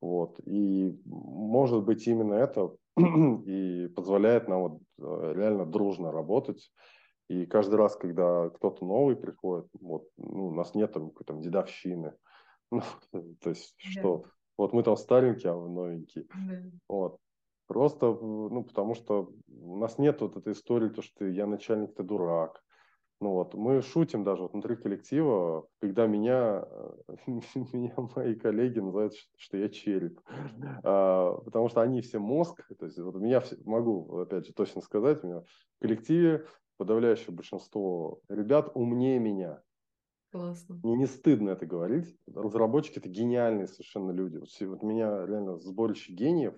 [0.02, 0.40] Вот.
[0.46, 6.72] И может быть именно это и позволяет нам вот э, реально дружно работать.
[7.30, 12.14] И каждый раз, когда кто-то новый приходит, вот, ну, у нас нет там какой-то дедовщины.
[12.74, 12.84] Ну,
[13.42, 13.92] то есть, да.
[13.92, 14.24] что
[14.58, 16.26] вот мы там старенькие, а вы новенькие.
[16.30, 16.62] Да.
[16.88, 17.18] Вот.
[17.68, 22.04] Просто, ну, потому что у нас нет вот этой истории, то, что я начальник, ты
[22.04, 22.64] дурак.
[23.22, 26.66] Ну вот, мы шутим даже вот внутри коллектива, когда меня,
[27.56, 30.20] меня мои коллеги называют, что я череп.
[30.84, 34.82] А, потому что они все мозг, то есть вот меня все, могу, опять же, точно
[34.82, 36.48] сказать, у меня в коллективе
[36.78, 39.62] подавляющее большинство ребят умнее меня.
[40.32, 40.80] Классно.
[40.82, 42.18] Мне не стыдно это говорить.
[42.26, 44.38] Разработчики это гениальные совершенно люди.
[44.38, 46.56] Вот, вот меня реально сборище гениев,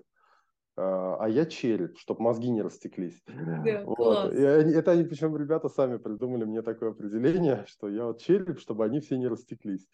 [0.75, 3.21] а, а я череп, чтобы мозги не растеклись.
[3.27, 3.95] Да, вот.
[3.95, 4.33] класс.
[4.33, 8.59] И они, это они, причем ребята сами придумали мне такое определение, что я вот череп,
[8.59, 9.87] чтобы они все не растеклись.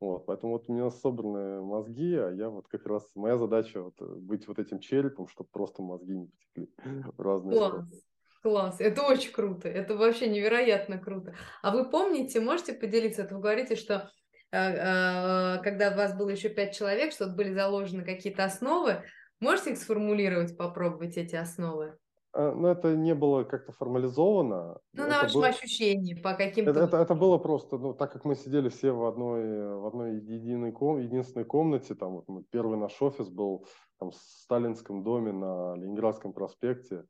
[0.00, 0.24] Вот.
[0.26, 4.48] Поэтому вот у меня собраны мозги, а я вот как раз, моя задача вот быть
[4.48, 6.72] вот этим черепом, чтобы просто мозги не потекли
[7.16, 7.70] в разные Класс.
[7.70, 8.02] стороны.
[8.42, 11.32] Класс, это очень круто, это вообще невероятно круто.
[11.62, 14.10] А вы помните, можете поделиться, это вы говорите, что
[14.50, 19.04] э, э, когда у вас было еще пять человек, что были заложены какие-то основы,
[19.42, 21.96] можете их сформулировать, попробовать эти основы?
[22.34, 24.78] А, ну, это не было как-то формализовано.
[24.94, 25.48] Ну, это на вашем было...
[25.48, 26.70] ощущении, по каким-то...
[26.70, 30.14] Это, это, это было просто, ну, так как мы сидели все в одной, в одной
[30.16, 33.66] единой ком, единственной комнате, там вот первый наш офис был
[33.98, 37.04] там, в Сталинском доме на Ленинградском проспекте,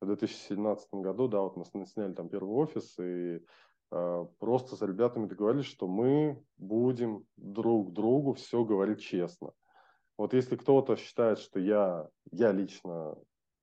[0.00, 3.40] в 2017 году, да, вот мы сняли там первый офис и
[3.90, 9.52] э, просто с ребятами договорились, что мы будем друг другу все говорить честно.
[10.16, 13.16] Вот если кто-то считает, что я, я лично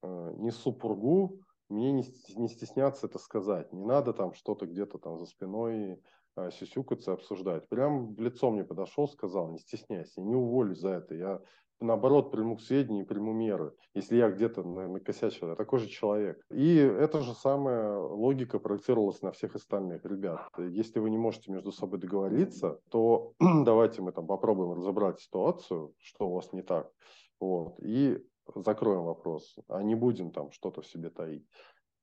[0.03, 1.39] э, несу пургу,
[1.69, 2.03] мне не,
[2.35, 3.71] не стесняться это сказать.
[3.71, 6.01] Не надо там что-то где-то там за спиной
[6.35, 7.69] э, сюсюкаться, обсуждать.
[7.69, 11.15] Прям в лицо мне подошел, сказал, не стесняйся, не уволюсь за это.
[11.15, 11.41] Я
[11.81, 16.41] наоборот, приму к сведению и приму меры, если я где-то накосячил, я такой же человек.
[16.49, 20.47] И эта же самая логика проецировалась на всех остальных ребят.
[20.57, 26.29] Если вы не можете между собой договориться, то давайте мы там попробуем разобрать ситуацию, что
[26.29, 26.91] у вас не так,
[27.39, 28.23] вот, и
[28.55, 31.45] закроем вопрос, а не будем там что-то в себе таить.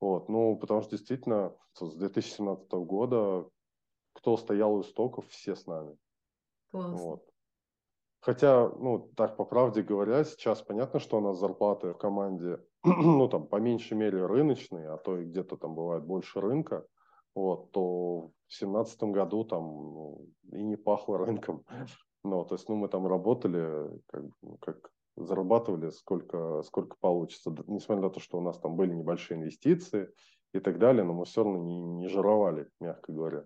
[0.01, 3.49] Вот, ну, потому что действительно с 2017 года
[4.13, 5.97] кто стоял у истоков, все с нами.
[6.71, 6.97] Классно.
[6.97, 7.25] Вот.
[8.29, 13.27] Хотя, ну, так по правде говоря, сейчас понятно, что у нас зарплаты в команде, ну,
[13.27, 16.85] там, по меньшей мере рыночные, а то и где-то там бывает больше рынка,
[17.35, 21.65] вот, то в семнадцатом году там ну, и не пахло рынком.
[22.25, 27.55] Ну, то есть, ну, мы там работали, как, ну, как зарабатывали, сколько, сколько получится.
[27.67, 30.13] Несмотря на то, что у нас там были небольшие инвестиции
[30.53, 33.45] и так далее, но мы все равно не, не жировали, мягко говоря.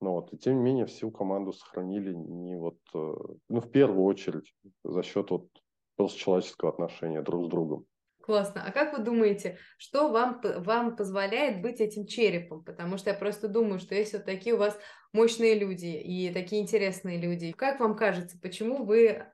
[0.00, 3.14] Но вот, и тем не менее всю команду сохранили не вот, э,
[3.48, 5.48] ну, в первую очередь за счет вот
[5.96, 7.86] просто человеческого отношения друг с другом.
[8.28, 8.62] Классно.
[8.64, 12.62] А как вы думаете, что вам, вам позволяет быть этим черепом?
[12.62, 14.78] Потому что я просто думаю, что если вот такие у вас
[15.14, 19.24] мощные люди и такие интересные люди, как вам кажется, почему вы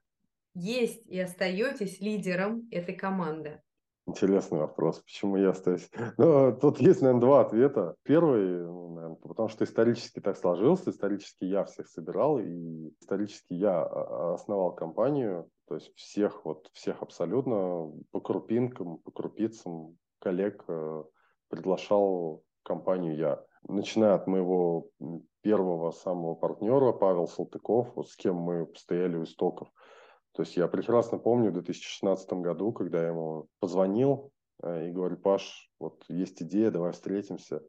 [0.54, 3.63] есть и остаетесь лидером этой команды?
[4.06, 5.00] Интересный вопрос.
[5.00, 5.88] Почему я остаюсь?
[6.18, 7.96] Ну, тут есть, наверное, два ответа.
[8.02, 13.82] Первый, ну, наверное, потому что исторически так сложился, исторически я всех собирал, и исторически я
[13.82, 20.62] а, а, основал компанию, то есть всех, вот всех абсолютно по крупинкам, по крупицам коллег
[20.68, 21.04] э,
[21.48, 23.42] приглашал компанию я.
[23.66, 24.88] Начиная от моего
[25.40, 29.68] первого самого партнера Павел Салтыков, вот с кем мы стояли у истоков–
[30.34, 34.32] то есть я прекрасно помню в 2016 году, когда я ему позвонил
[34.62, 37.62] э, и говорю, Паш, вот есть идея, давай встретимся.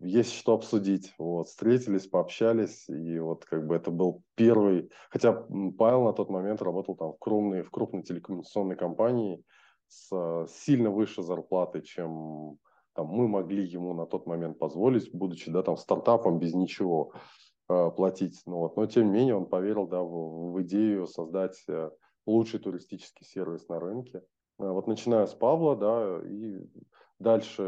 [0.00, 1.12] Есть что обсудить.
[1.18, 4.90] Вот, встретились, пообщались, и вот как бы это был первый...
[5.10, 5.32] Хотя
[5.76, 9.42] Павел на тот момент работал там в крупной, в крупной телекоммуникационной компании
[9.88, 12.56] с сильно выше зарплатой, чем
[12.94, 17.12] там, мы могли ему на тот момент позволить, будучи да, там, стартапом без ничего.
[17.70, 18.42] Э, платить.
[18.46, 18.76] Ну, вот.
[18.76, 21.90] Но тем не менее он поверил да, в, в идею создать э,
[22.26, 24.24] лучший туристический сервис на рынке.
[24.58, 26.66] Э, вот начиная с Павла, да, и
[27.20, 27.62] дальше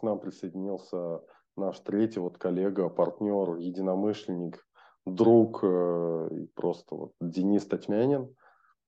[0.00, 1.20] к нам присоединился
[1.56, 4.66] наш третий вот коллега, партнер, единомышленник,
[5.06, 8.34] друг, просто вот Денис Татьмянин,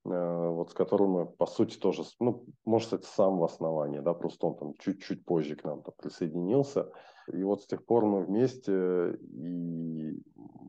[0.09, 4.47] вот с которым мы, по сути, тоже, ну, может, это сам в основании, да, просто
[4.47, 6.91] он там чуть-чуть позже к нам присоединился.
[7.33, 10.23] И вот с тех пор мы вместе, и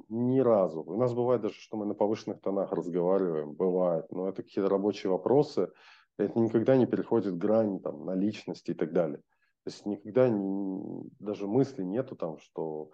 [0.10, 0.84] ни разу.
[0.84, 5.12] У нас бывает даже, что мы на повышенных тонах разговариваем, бывает, но это какие-то рабочие
[5.12, 5.72] вопросы,
[6.18, 9.20] это никогда не переходит грань там, на личности и так далее.
[9.64, 12.92] То есть никогда не, даже мысли нету там, что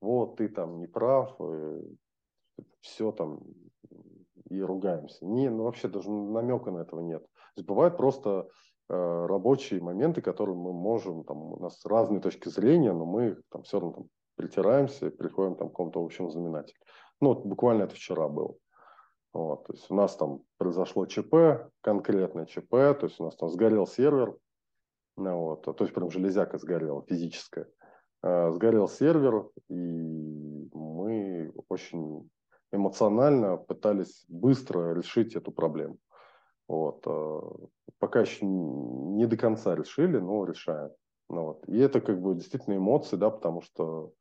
[0.00, 1.82] вот ты там не прав, э,
[2.80, 3.40] все там
[4.48, 5.24] и ругаемся.
[5.26, 7.22] Не, ну вообще даже намека на этого нет.
[7.22, 8.48] То есть бывает просто
[8.88, 13.62] э, рабочие моменты, которые мы можем, там, у нас разные точки зрения, но мы там
[13.62, 16.78] все равно там, притираемся, приходим там, к какому-то общему знаменателю.
[17.20, 18.54] Ну, вот буквально это вчера было.
[19.32, 23.50] Вот, то есть у нас там произошло ЧП, конкретное ЧП, то есть у нас там
[23.50, 24.36] сгорел сервер,
[25.18, 27.66] ну, вот, то есть прям железяка сгорела, физическая.
[28.22, 32.30] Э, сгорел сервер, и мы очень
[32.72, 35.98] эмоционально пытались быстро решить эту проблему.
[36.68, 37.02] Вот.
[37.06, 37.40] Э,
[37.98, 40.90] пока еще не до конца решили, но решаем.
[41.28, 41.68] Ну, вот.
[41.68, 44.12] И это как бы действительно эмоции, да, потому что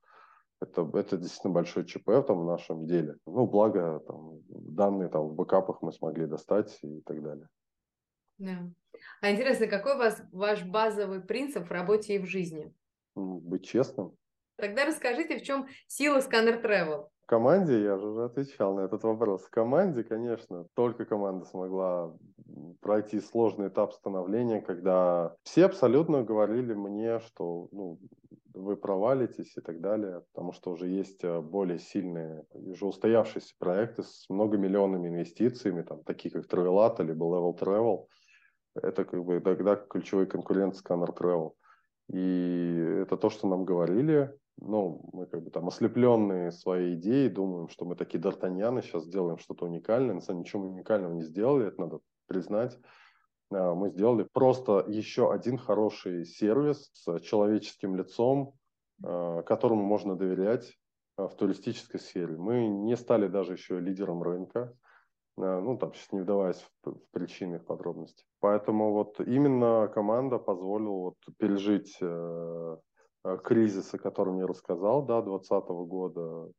[0.62, 3.18] это, это действительно большой ЧП там, в нашем деле.
[3.26, 7.48] Ну, благо, там, данные там, в бэкапах мы смогли достать и так далее.
[8.38, 8.70] Да.
[9.22, 12.74] А интересно, какой у вас ваш базовый принцип в работе и в жизни?
[13.16, 14.16] Быть честным.
[14.58, 17.08] Тогда расскажите, в чем сила Scanner Travel?
[17.26, 22.16] Команде, я же уже отвечал на этот вопрос, в команде, конечно, только команда смогла
[22.82, 28.00] пройти сложный этап становления, когда все абсолютно говорили мне, что ну,
[28.54, 34.04] вы провалитесь и так далее, потому что уже есть э, более сильные, уже устоявшиеся проекты
[34.04, 38.06] с многомиллионными инвестициями, там, такие как Travelat либо Level Travel.
[38.76, 41.54] Это как бы тогда ключевой конкурент Scanner Travel.
[42.10, 47.68] И это то, что нам говорили ну, мы как бы там ослепленные своей идеей, думаем,
[47.68, 50.16] что мы такие д'Артаньяны, сейчас сделаем что-то уникальное.
[50.16, 52.78] На самом деле ничего уникального не сделали, это надо признать.
[53.52, 58.54] А, мы сделали просто еще один хороший сервис с человеческим лицом,
[59.04, 60.74] а, которому можно доверять
[61.18, 62.38] а, в туристической сфере.
[62.38, 64.76] Мы не стали даже еще лидером рынка,
[65.38, 68.24] ну, там, сейчас не вдаваясь в, в причины, в подробности.
[68.40, 72.78] Поэтому вот именно команда позволила вот пережить Э,
[73.44, 76.52] кризис, о котором я рассказал, да, 2020 года,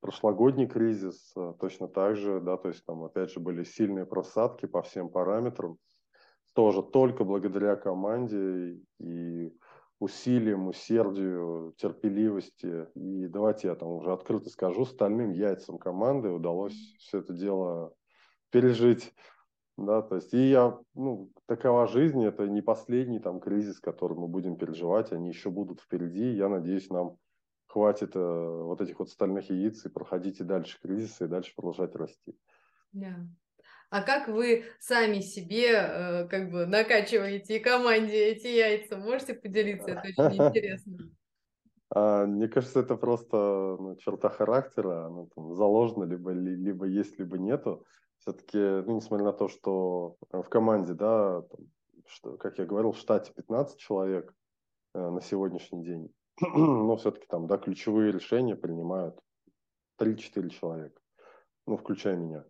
[0.00, 4.66] прошлогодний кризис э, точно так же, да, то есть там опять же были сильные просадки
[4.66, 5.78] по всем параметрам,
[6.52, 9.52] тоже только благодаря команде и
[9.98, 12.86] усилиям, усердию, терпеливости.
[12.94, 17.94] И давайте я там уже открыто скажу, стальным яйцам команды удалось все это дело
[18.50, 19.12] пережить
[19.76, 24.28] да, то есть и я, ну, такова жизнь, это не последний там кризис, который мы
[24.28, 26.32] будем переживать, они еще будут впереди.
[26.34, 27.16] Я надеюсь, нам
[27.66, 32.38] хватит э, вот этих вот стальных яиц и проходите дальше кризисы и дальше продолжать расти.
[32.94, 33.26] Yeah.
[33.90, 38.96] А как вы сами себе э, как бы накачиваете и команде эти яйца?
[38.96, 39.90] Можете поделиться?
[39.90, 40.98] Это очень интересно.
[41.90, 47.38] А, мне кажется, это просто ну, черта характера, она там заложена, либо, либо есть, либо
[47.38, 47.84] нету
[48.24, 51.60] все-таки, ну, несмотря на то, что в команде, да, там,
[52.06, 54.34] что, как я говорил, в штате 15 человек
[54.94, 56.10] э, на сегодняшний день,
[56.40, 59.20] но все-таки там, да, ключевые решения принимают
[60.00, 60.98] 3-4 человека,
[61.66, 62.44] ну, включая меня.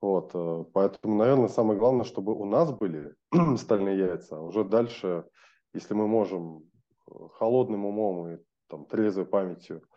[0.00, 3.14] Вот, э, поэтому, наверное, самое главное, чтобы у нас были
[3.56, 4.40] стальные яйца.
[4.40, 5.26] Уже дальше,
[5.72, 6.64] если мы можем
[7.06, 9.93] э, холодным умом и там, трезвой памятью а,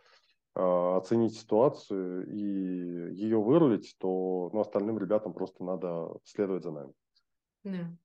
[0.58, 6.92] оценить ситуацию и ее вырулить, то ну, остальным ребятам просто надо следовать за нами.
[7.64, 7.96] Да.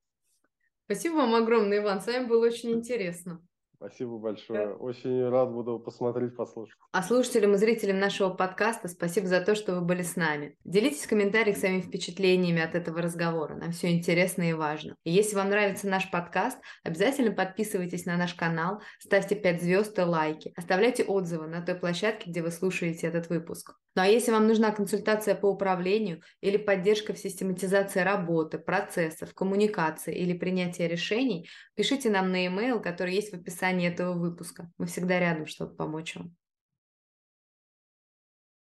[0.85, 2.01] Спасибо вам огромное, Иван.
[2.01, 3.41] С вами было очень интересно.
[3.85, 4.67] Спасибо большое.
[4.67, 4.73] Да.
[4.75, 6.77] Очень рад буду посмотреть, послушать.
[6.93, 10.55] А слушателям и зрителям нашего подкаста спасибо за то, что вы были с нами.
[10.63, 13.55] Делитесь в комментариях своими впечатлениями от этого разговора.
[13.55, 14.95] Нам все интересно и важно.
[15.03, 20.03] И если вам нравится наш подкаст, обязательно подписывайтесь на наш канал, ставьте 5 звезд и
[20.03, 23.75] лайки, оставляйте отзывы на той площадке, где вы слушаете этот выпуск.
[23.95, 30.15] Ну а если вам нужна консультация по управлению или поддержка в систематизации работы, процессов, коммуникации
[30.15, 33.35] или принятия решений, пишите нам на e-mail, который есть в
[33.73, 34.71] описании этого выпуска.
[34.77, 36.35] Мы всегда рядом, чтобы помочь вам.